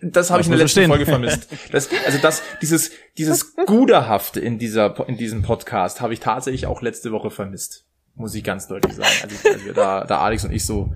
[0.00, 1.48] Das habe ich in der letzten Folge vermisst.
[1.72, 6.82] Das, also das, dieses, dieses Guderhafte in dieser, in diesem Podcast habe ich tatsächlich auch
[6.82, 7.84] letzte Woche vermisst.
[8.14, 9.08] Muss ich ganz deutlich sagen.
[9.22, 10.92] Also, als wir da, da Alex und ich so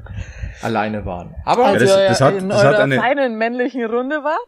[0.60, 1.34] alleine waren.
[1.44, 4.38] Aber also ja, das, das hat, in das hat eurer eine, feinen männlichen Runde war?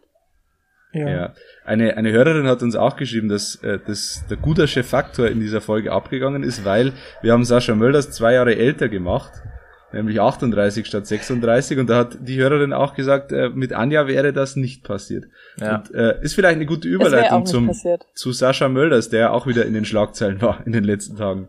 [0.93, 1.33] Ja.
[1.65, 5.61] Eine, eine Hörerin hat uns auch geschrieben, dass, äh, dass der gutersche Faktor in dieser
[5.61, 6.93] Folge abgegangen ist, weil
[7.23, 9.33] wir haben Sascha Mölders zwei Jahre älter gemacht,
[9.95, 14.33] nämlich 38 statt 36 und da hat die Hörerin auch gesagt, äh, mit Anja wäre
[14.33, 15.25] das nicht passiert.
[15.57, 15.77] Ja.
[15.77, 18.07] Und, äh, ist vielleicht eine gute Überleitung zum, passiert.
[18.15, 21.49] zu Sascha Mölders, der auch wieder in den Schlagzeilen war in den letzten Tagen.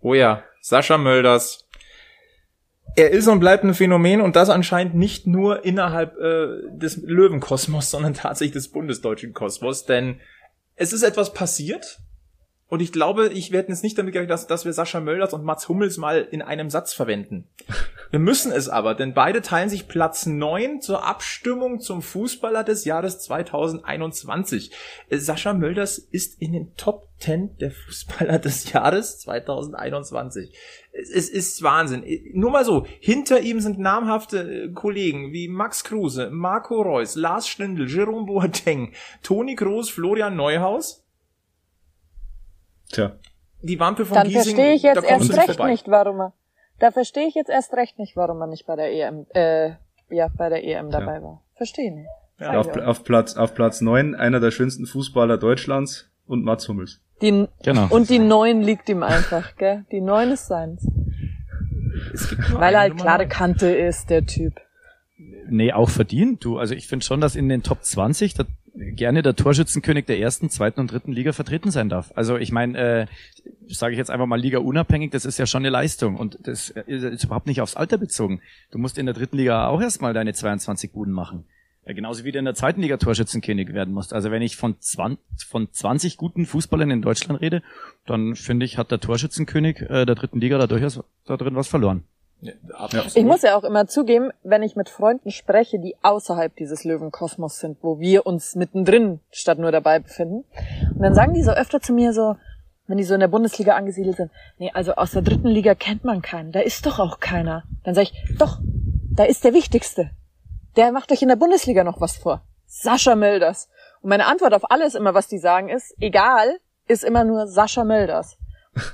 [0.00, 1.68] Oh ja, Sascha Mölders.
[2.94, 7.90] Er ist und bleibt ein Phänomen und das anscheinend nicht nur innerhalb äh, des Löwenkosmos,
[7.90, 10.20] sondern tatsächlich des bundesdeutschen Kosmos, denn
[10.76, 11.98] es ist etwas passiert
[12.72, 15.44] und ich glaube, ich werde jetzt nicht damit gerechnet, dass, dass wir Sascha Mölders und
[15.44, 17.46] Mats Hummels mal in einem Satz verwenden.
[18.10, 22.86] Wir müssen es aber, denn beide teilen sich Platz neun zur Abstimmung zum Fußballer des
[22.86, 24.72] Jahres 2021.
[25.10, 30.56] Äh, Sascha Mölders ist in den Top 10 der Fußballer des Jahres 2021.
[30.92, 32.06] Es, es ist Wahnsinn.
[32.32, 37.48] Nur mal so, hinter ihm sind namhafte äh, Kollegen wie Max Kruse, Marco Reus, Lars
[37.48, 41.01] Stindl, Jerome Boateng, Toni Kroos, Florian Neuhaus.
[42.92, 43.12] Tja.
[43.62, 45.70] Die Wampe von Dann Giesing, verstehe ich da jetzt erst recht vorbei.
[45.70, 46.32] nicht, warum er.
[46.78, 49.70] Da verstehe ich jetzt erst recht nicht, warum er nicht bei der EM, äh,
[50.10, 51.42] ja, bei der EM dabei war.
[51.54, 52.08] Verstehe nicht.
[52.40, 57.00] Ja, auf, auf Platz, auf Platz neun einer der schönsten Fußballer Deutschlands und Mats Hummels.
[57.20, 57.86] Die, Genau.
[57.88, 59.84] Und die neun liegt ihm einfach, gell?
[59.92, 60.84] Die neun ist seins.
[62.52, 63.28] Weil er halt Nummer klare.
[63.28, 64.54] Kante ist, der Typ.
[65.48, 66.44] Nee, auch verdient.
[66.44, 70.18] Du, also ich finde schon, dass in den Top 20 der, gerne der Torschützenkönig der
[70.18, 72.12] ersten, zweiten und dritten Liga vertreten sein darf.
[72.14, 73.06] Also ich meine, äh,
[73.66, 76.70] sage ich jetzt einfach mal Liga unabhängig, das ist ja schon eine Leistung und das
[76.70, 78.40] ist, ist überhaupt nicht aufs Alter bezogen.
[78.70, 81.44] Du musst in der dritten Liga auch erstmal deine 22 Buden machen.
[81.84, 84.12] Genauso wie du in der zweiten Liga Torschützenkönig werden musst.
[84.12, 85.18] Also wenn ich von 20,
[85.48, 87.62] von 20 guten Fußballern in Deutschland rede,
[88.06, 91.66] dann finde ich, hat der Torschützenkönig äh, der dritten Liga da durchaus da drin was
[91.66, 92.04] verloren.
[92.42, 92.52] Ja.
[93.14, 97.60] Ich muss ja auch immer zugeben, wenn ich mit Freunden spreche, die außerhalb dieses Löwenkosmos
[97.60, 100.44] sind, wo wir uns mittendrin statt nur dabei befinden.
[100.92, 102.34] Und dann sagen die so öfter zu mir so,
[102.88, 106.04] wenn die so in der Bundesliga angesiedelt sind, nee, also aus der dritten Liga kennt
[106.04, 107.62] man keinen, da ist doch auch keiner.
[107.84, 108.58] Dann sage ich, doch,
[109.14, 110.10] da ist der Wichtigste.
[110.74, 112.42] Der macht euch in der Bundesliga noch was vor.
[112.66, 113.68] Sascha Mölders.
[114.00, 117.84] Und meine Antwort auf alles immer, was die sagen, ist, egal, ist immer nur Sascha
[117.84, 118.36] Mölders.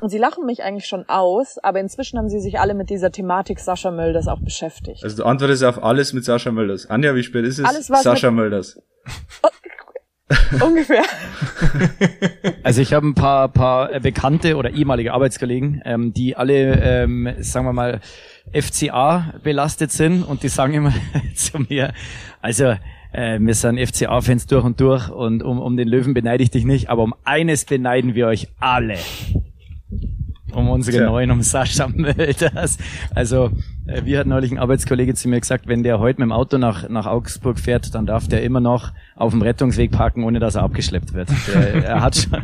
[0.01, 3.13] Und sie lachen mich eigentlich schon aus, aber inzwischen haben sie sich alle mit dieser
[3.13, 5.05] Thematik Sascha Mölders auch beschäftigt.
[5.05, 6.87] Also du antwortest auf alles mit Sascha Mölders.
[6.87, 7.65] Anja, wie spät ist es?
[7.65, 8.81] Alles, was Sascha Mölders.
[10.61, 11.03] Ungefähr.
[12.63, 17.65] Also ich habe ein paar, paar bekannte oder ehemalige Arbeitskollegen, ähm, die alle, ähm, sagen
[17.65, 18.01] wir mal,
[18.53, 20.93] FCA belastet sind und die sagen immer
[21.35, 21.95] zu mir,
[22.43, 22.75] also
[23.13, 26.65] äh, wir sind FCA-Fans durch und durch und um, um den Löwen beneide ich dich
[26.65, 28.99] nicht, aber um eines beneiden wir euch alle.
[30.59, 31.07] Um unsere Tja.
[31.07, 32.79] neuen, um Sascha Mölders.
[33.15, 33.51] Also,
[34.05, 36.89] wie hat neulich ein Arbeitskollege zu mir gesagt, wenn der heute mit dem Auto nach,
[36.89, 40.63] nach Augsburg fährt, dann darf der immer noch auf dem Rettungsweg parken, ohne dass er
[40.63, 41.29] abgeschleppt wird.
[41.53, 42.39] Der, er hat schon,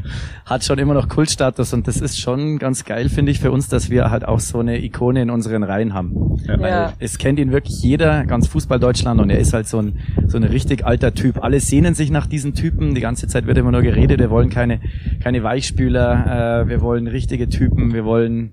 [0.46, 3.68] hat schon immer noch Kultstatus und das ist schon ganz geil, finde ich, für uns,
[3.68, 6.38] dass wir halt auch so eine Ikone in unseren Reihen haben.
[6.46, 6.58] Ja.
[6.60, 6.92] Weil Ja.
[6.98, 10.36] es kennt ihn wirklich jeder, ganz Fußball Deutschland und er ist halt so ein, so
[10.38, 11.42] ein richtig alter Typ.
[11.44, 12.94] Alle sehnen sich nach diesen Typen.
[12.94, 14.18] Die ganze Zeit wird immer nur geredet.
[14.18, 14.80] Wir wollen keine,
[15.22, 16.62] keine Weichspüler.
[16.64, 17.92] Äh, wir wollen richtige Typen.
[17.92, 18.52] Wir wollen,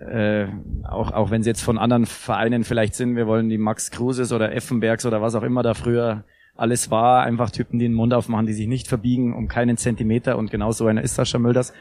[0.00, 0.46] äh,
[0.84, 4.32] auch, auch wenn sie jetzt von anderen Vereinen vielleicht sind, wir wollen die Max Kruses
[4.32, 6.24] oder Effenbergs oder was auch immer da früher
[6.56, 7.22] alles war.
[7.22, 10.72] Einfach Typen, die den Mund aufmachen, die sich nicht verbiegen um keinen Zentimeter und genau
[10.72, 11.72] so einer ist Sascha Mölders.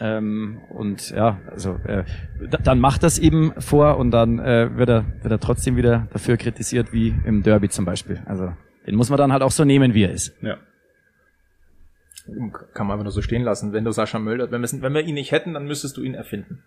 [0.00, 2.04] Ähm, und ja, also äh,
[2.50, 6.08] da- dann macht das eben vor und dann äh, wird, er, wird er trotzdem wieder
[6.12, 8.22] dafür kritisiert, wie im Derby zum Beispiel.
[8.24, 8.52] Also
[8.86, 10.34] den muss man dann halt auch so nehmen, wie er ist.
[10.42, 10.56] Ja.
[12.72, 13.72] Kann man einfach nur so stehen lassen.
[13.72, 16.62] Wenn du Sascha Mölders, wenn wenn wir ihn nicht hätten, dann müsstest du ihn erfinden.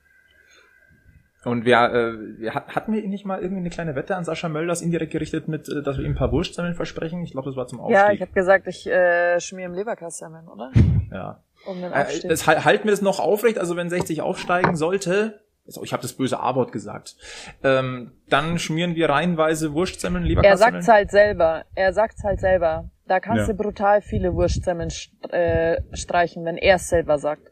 [1.46, 4.50] Und wir, äh, wir hat- hatten wir nicht mal irgendwie eine kleine Wette an Sascha
[4.50, 7.24] Mölders indirekt gerichtet mit, äh, dass wir ihm ein paar Wurstsemmeln versprechen?
[7.24, 7.96] Ich glaube, das war zum Aufstieg.
[7.98, 10.72] Ja, ich habe gesagt, ich äh, schmier im Leberkassemmeln, oder?
[11.12, 11.44] ja.
[11.68, 15.40] Um den Äh, das, hal- halten wir das noch aufrecht, also wenn 60 aufsteigen sollte,
[15.68, 17.16] also ich habe das böse A-Wort gesagt,
[17.64, 20.82] ähm, dann schmieren wir reihenweise Wurstsemmeln, er Leberkassemmeln.
[20.84, 21.66] sagt's halt selber.
[21.76, 22.90] Er sagt's halt selber.
[23.08, 23.54] Da kannst Ja.
[23.54, 27.52] du brutal viele Wurstsemmeln st äh, streichen, wenn er es selber sagt.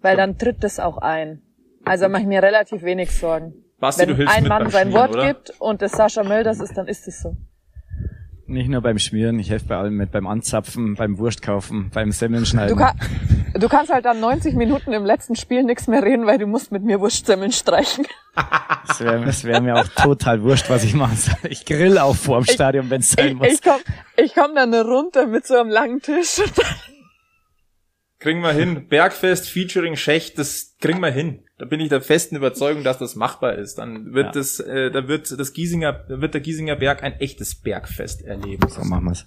[0.00, 1.42] Weil dann tritt es auch ein.
[1.84, 3.54] Also mach ich mir relativ wenig Sorgen.
[3.80, 5.26] Basti, wenn du hilfst ein mit Mann beim sein Wort oder?
[5.26, 7.36] gibt und es Sascha Mölders ist, dann ist es so.
[8.46, 12.44] Nicht nur beim Schmieren, ich helfe bei allem mit, beim Anzapfen, beim Wurstkaufen, beim Semmeln
[12.44, 12.76] schneiden.
[12.76, 12.94] Du, ka
[13.54, 16.72] Du kannst halt dann 90 Minuten im letzten Spiel nichts mehr reden, weil du musst
[16.72, 18.06] mit mir Wurstsemmeln streichen.
[18.88, 21.50] Das wäre wär mir auch total wurscht, was ich machen soll.
[21.50, 23.46] Ich grill auch vor dem Stadion, wenn es sein Ich, muss.
[23.48, 23.80] ich komm,
[24.16, 26.38] ich komm dann runter mit so einem langen Tisch.
[26.38, 26.66] Und dann
[28.22, 28.86] Kriegen wir hin.
[28.88, 31.40] Bergfest featuring Schecht, das kriegen wir hin.
[31.58, 33.78] Da bin ich der festen Überzeugung, dass das machbar ist.
[33.78, 34.32] Dann wird Ja.
[34.32, 38.68] das, äh, da wird das Giesinger, wird der Giesinger Berg ein echtes Bergfest erleben.
[38.68, 39.26] so machen wir's.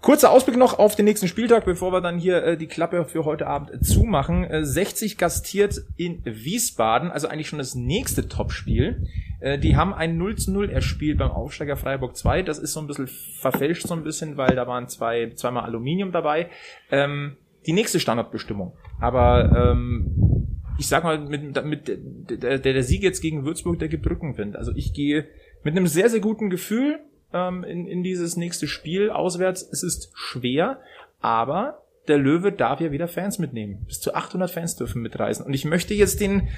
[0.00, 3.24] Kurzer Ausblick noch auf den nächsten Spieltag, bevor wir dann hier äh, die Klappe für
[3.24, 4.42] heute Abend äh, zumachen.
[4.44, 9.06] Äh, 60 gastiert in Wiesbaden, also eigentlich schon das nächste Topspiel.
[9.40, 12.42] Äh, die haben ein 0 zu 0 erspielt beim Aufsteiger Freiburg 2.
[12.42, 16.10] Das ist so ein bisschen verfälscht so ein bisschen, weil da waren zwei, zweimal Aluminium
[16.12, 16.48] dabei.
[16.92, 17.36] Ähm,
[17.68, 18.72] die nächste Standardbestimmung.
[18.98, 21.98] Aber ähm, ich sag mal, mit, mit
[22.42, 24.56] der, der, Sieg jetzt gegen Würzburg, der gibt Rückenwind.
[24.56, 25.26] Also ich gehe
[25.64, 26.98] mit einem sehr, sehr guten Gefühl
[27.34, 29.68] ähm, in, in dieses nächste Spiel auswärts.
[29.70, 30.80] Es ist schwer,
[31.20, 33.84] aber der Löwe darf ja wieder Fans mitnehmen.
[33.86, 35.44] Bis zu 800 Fans dürfen mitreisen.
[35.44, 36.48] Und ich möchte jetzt den,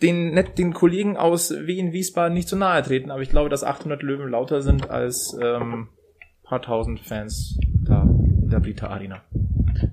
[0.00, 3.64] den, net, den Kollegen aus Wien Wiesbaden nicht zu nahe treten, aber ich glaube, dass
[3.64, 5.88] 800 Löwen lauter sind als ähm,
[6.44, 9.22] paar tausend Fans da in der Brita Arena.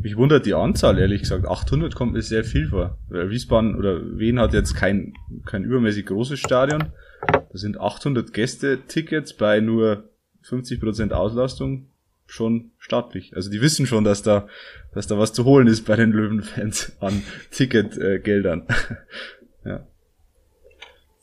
[0.02, 1.46] Mich wundert die Anzahl, ehrlich gesagt.
[1.48, 2.98] 800 kommt mir sehr viel vor.
[3.10, 5.14] Weil Wiesbaden oder Wien hat jetzt kein,
[5.46, 6.92] kein übermäßig großes Stadion.
[7.22, 10.04] Da sind 800 Gäste-Tickets bei nur
[10.46, 11.88] 50% Auslastung
[12.26, 13.36] schon stattlich.
[13.36, 14.48] Also die wissen schon, dass da,
[14.94, 18.64] dass da was zu holen ist bei den Löwenfans an Ticketgeldern.
[19.66, 19.86] ja.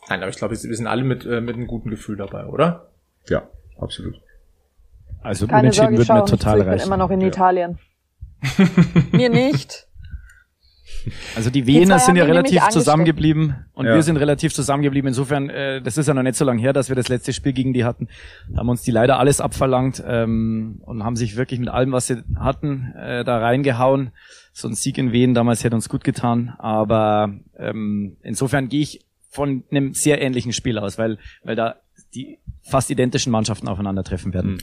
[0.08, 2.90] Nein, aber ich glaube, wir sind alle mit, äh, mit einem guten Gefühl dabei, oder?
[3.28, 3.48] ja,
[3.78, 4.20] absolut.
[5.22, 6.86] Also keine unentschieden Sorge, ich wird schaue mir nicht zu, total ich bin reichen.
[6.86, 7.26] immer noch in Ja.
[7.28, 7.78] Italien.
[9.12, 9.86] mir nicht.
[11.36, 13.94] Also die Wiener sind ja relativ zusammengeblieben und Ja.
[13.94, 15.06] wir sind relativ zusammengeblieben.
[15.08, 17.52] Insofern, äh, das ist ja noch nicht so lange her, dass wir das letzte Spiel
[17.52, 18.08] gegen die hatten.
[18.48, 22.08] Da haben uns die leider alles abverlangt ähm, und haben sich wirklich mit allem, was
[22.08, 24.10] sie hatten, äh, da reingehauen.
[24.52, 26.54] So ein Sieg in Wien damals hätte uns gut getan.
[26.58, 31.76] Aber ähm, insofern gehe ich von einem sehr ähnlichen Spiel aus, weil, weil da
[32.14, 34.52] die fast identischen Mannschaften aufeinandertreffen werden.
[34.54, 34.58] Mhm.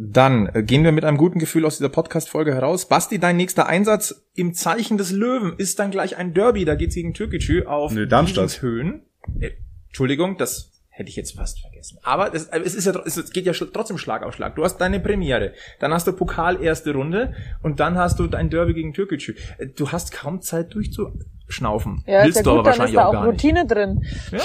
[0.00, 2.86] Dann äh, gehen wir mit einem guten Gefühl aus dieser Podcast-Folge heraus.
[2.86, 6.64] Basti, dein nächster Einsatz im Zeichen des Löwen ist dann gleich ein Derby.
[6.64, 8.62] Da geht's gegen Türkgücü auf Nee, Darmstadt.
[8.62, 9.02] Höhen.
[9.40, 9.50] Äh,
[9.88, 11.98] Entschuldigung, das hätte ich jetzt fast vergessen.
[12.04, 14.54] Aber es, äh, es ist ja es geht ja trotzdem Schlag auf Schlag.
[14.54, 17.34] Du hast deine Premiere, dann hast du Pokal erste Runde
[17.64, 19.34] und dann hast du dein Derby gegen Türkgücü.
[19.58, 22.04] Äh, Du hast kaum Zeit durchzuschnaufen.
[22.06, 23.44] Ja, Willst ist ja du gut, aber dann ist wahrscheinlich da auch auch gar nicht.
[23.44, 24.04] Routine drin.
[24.30, 24.38] Ja.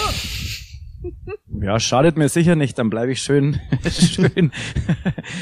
[1.61, 2.77] Ja, schadet mir sicher nicht.
[2.77, 4.51] Dann bleibe ich schön, schön,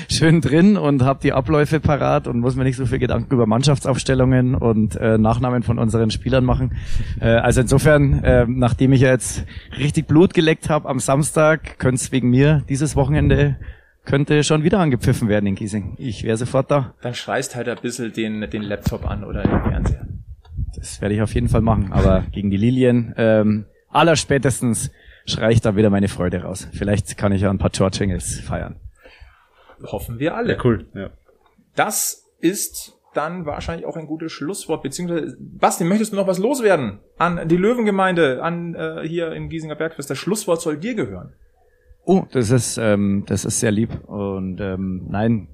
[0.09, 3.45] schön drin und habe die Abläufe parat und muss mir nicht so viel Gedanken über
[3.45, 6.78] Mannschaftsaufstellungen und äh, Nachnamen von unseren Spielern machen.
[7.20, 9.45] Äh, also insofern, äh, nachdem ich ja jetzt
[9.78, 13.57] richtig Blut geleckt habe am Samstag, könnte es wegen mir dieses Wochenende
[14.03, 15.95] könnte schon wieder angepfiffen werden in Giesing.
[15.97, 16.95] Ich wäre sofort da.
[17.01, 20.07] Dann schreist halt ein bisschen den, den Laptop an oder den Fernseher.
[20.76, 21.91] Das werde ich auf jeden Fall machen.
[21.91, 24.91] Aber gegen die Lilien, ähm, allerspätestens
[25.26, 26.67] schrei ich da wieder meine Freude raus.
[26.74, 28.76] Vielleicht kann ich ja ein paar George Engels feiern.
[29.84, 30.53] Hoffen wir alle.
[30.53, 30.86] Ja, cool.
[30.93, 31.09] Ja.
[31.76, 36.99] Das ist dann wahrscheinlich auch ein gutes Schlusswort, beziehungsweise, Basti, möchtest du noch was loswerden
[37.17, 40.09] an die Löwengemeinde, an äh, hier im Giesinger Bergfest?
[40.09, 41.34] Das Schlusswort soll dir gehören.
[42.03, 44.07] Oh, das ist, ähm, das ist sehr lieb.
[44.07, 45.47] Und ähm, nein,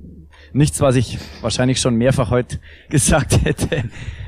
[0.53, 2.59] nichts, was ich wahrscheinlich schon mehrfach heute
[2.89, 3.84] gesagt hätte.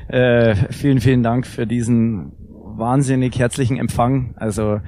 [0.08, 2.32] Äh, vielen, vielen Dank für diesen
[2.76, 4.34] wahnsinnig herzlichen Empfang.
[4.36, 4.80] Also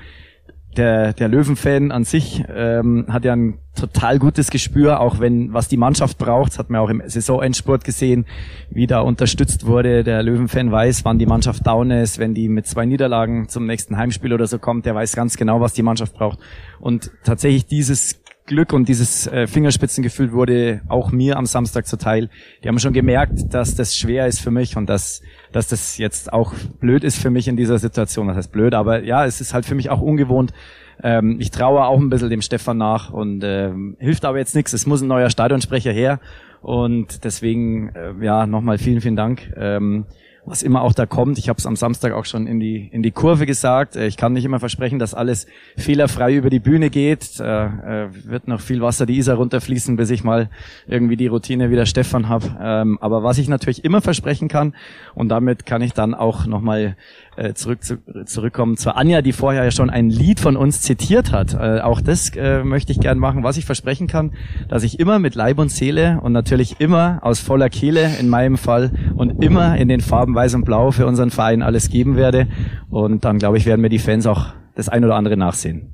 [0.76, 5.68] der, der Löwenfan an sich ähm, hat ja ein total gutes Gespür, auch wenn was
[5.68, 8.26] die Mannschaft braucht, das hat man auch im Saisonendsport gesehen,
[8.70, 10.04] wie da unterstützt wurde.
[10.04, 13.96] Der Löwenfan weiß, wann die Mannschaft down ist, wenn die mit zwei Niederlagen zum nächsten
[13.96, 16.38] Heimspiel oder so kommt, der weiß ganz genau, was die Mannschaft braucht.
[16.80, 22.28] Und tatsächlich dieses Glück und dieses äh, Fingerspitzengefühl wurde auch mir am Samstag zuteil.
[22.62, 25.22] Die haben schon gemerkt, dass das schwer ist für mich und dass,
[25.53, 28.28] dass das jetzt auch blöd ist für mich in dieser Situation.
[28.28, 30.53] Das heißt blöd, aber ja, es ist halt für mich auch ungewohnt.
[31.03, 34.72] Ähm, ich traue auch ein bisschen dem Stefan nach und ähm, hilft aber jetzt nichts.
[34.72, 36.20] Es muss ein neuer Stadionsprecher her
[36.61, 39.53] und deswegen äh, ja nochmal vielen, vielen Dank.
[39.57, 40.07] Ähm,
[40.45, 41.38] was immer auch da kommt.
[41.38, 43.95] Ich habe es am Samstag auch schon in die in die Kurve gesagt.
[43.97, 47.38] Äh, Ich kann nicht immer versprechen, dass alles fehlerfrei über die Bühne geht.
[47.38, 50.51] Äh, äh, wird noch viel Wasser die Isar runterfließen, bis ich mal
[50.86, 52.57] irgendwie die Routine wieder Stefan habe.
[52.61, 54.74] Ähm, aber was ich natürlich immer versprechen kann
[55.14, 56.97] und damit kann ich dann auch noch mal
[57.37, 61.33] äh, zurück zu, zurückkommen zur Anja, die vorher ja schon ein Lied von uns zitiert
[61.33, 61.55] hat.
[61.55, 63.43] Äh, auch das äh, möchte ich gern machen.
[63.43, 64.33] Was ich versprechen kann,
[64.68, 68.59] dass ich immer mit Leib und Seele und natürlich immer aus voller Kehle in meinem
[68.59, 72.49] Fall und immer in den Farben Weiß und Blau für unseren Verein alles geben werde.
[72.91, 75.91] Und dann glaube ich, werden mir die Fans auch das ein oder andere nachsehen.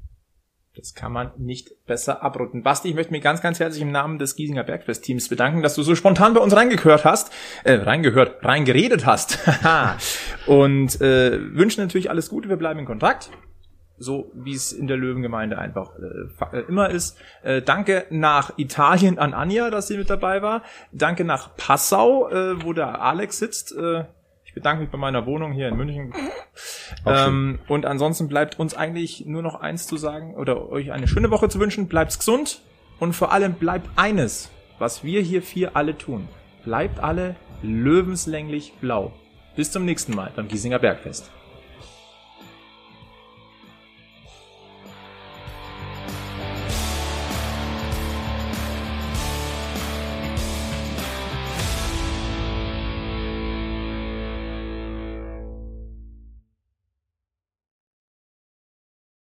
[0.79, 2.63] Das kann man nicht besser abrunden.
[2.63, 5.83] Basti, ich möchte mich ganz, ganz herzlich im Namen des Giesinger Bergfest-Teams bedanken, dass du
[5.83, 7.33] so spontan bei uns reingehört hast,
[7.65, 9.41] äh, reingehört, reingeredet hast.
[10.47, 13.31] und äh, wünschen natürlich alles Gute, wir bleiben in Kontakt
[14.01, 15.91] so wie es in der Löwengemeinde einfach
[16.53, 17.19] äh, immer ist.
[17.43, 20.63] Äh, danke nach Italien an Anja, dass sie mit dabei war.
[20.93, 23.77] Danke nach Passau, äh, wo der Alex sitzt.
[23.77, 24.05] Äh,
[24.59, 26.13] bedanke mich bei meiner Wohnung hier in München.
[27.07, 31.31] Ähm, und ansonsten bleibt uns eigentlich nur noch eins zu sagen oder euch eine schöne
[31.31, 31.87] Woche zu wünschen.
[31.87, 32.61] Bleibt's gesund
[32.99, 36.29] und vor allem bleibt eines, was wir hier vier alle tun.
[36.65, 39.13] Bleibt alle löwenslänglich blau.
[39.55, 41.31] Bis zum nächsten Mal beim Giesinger Bergfest.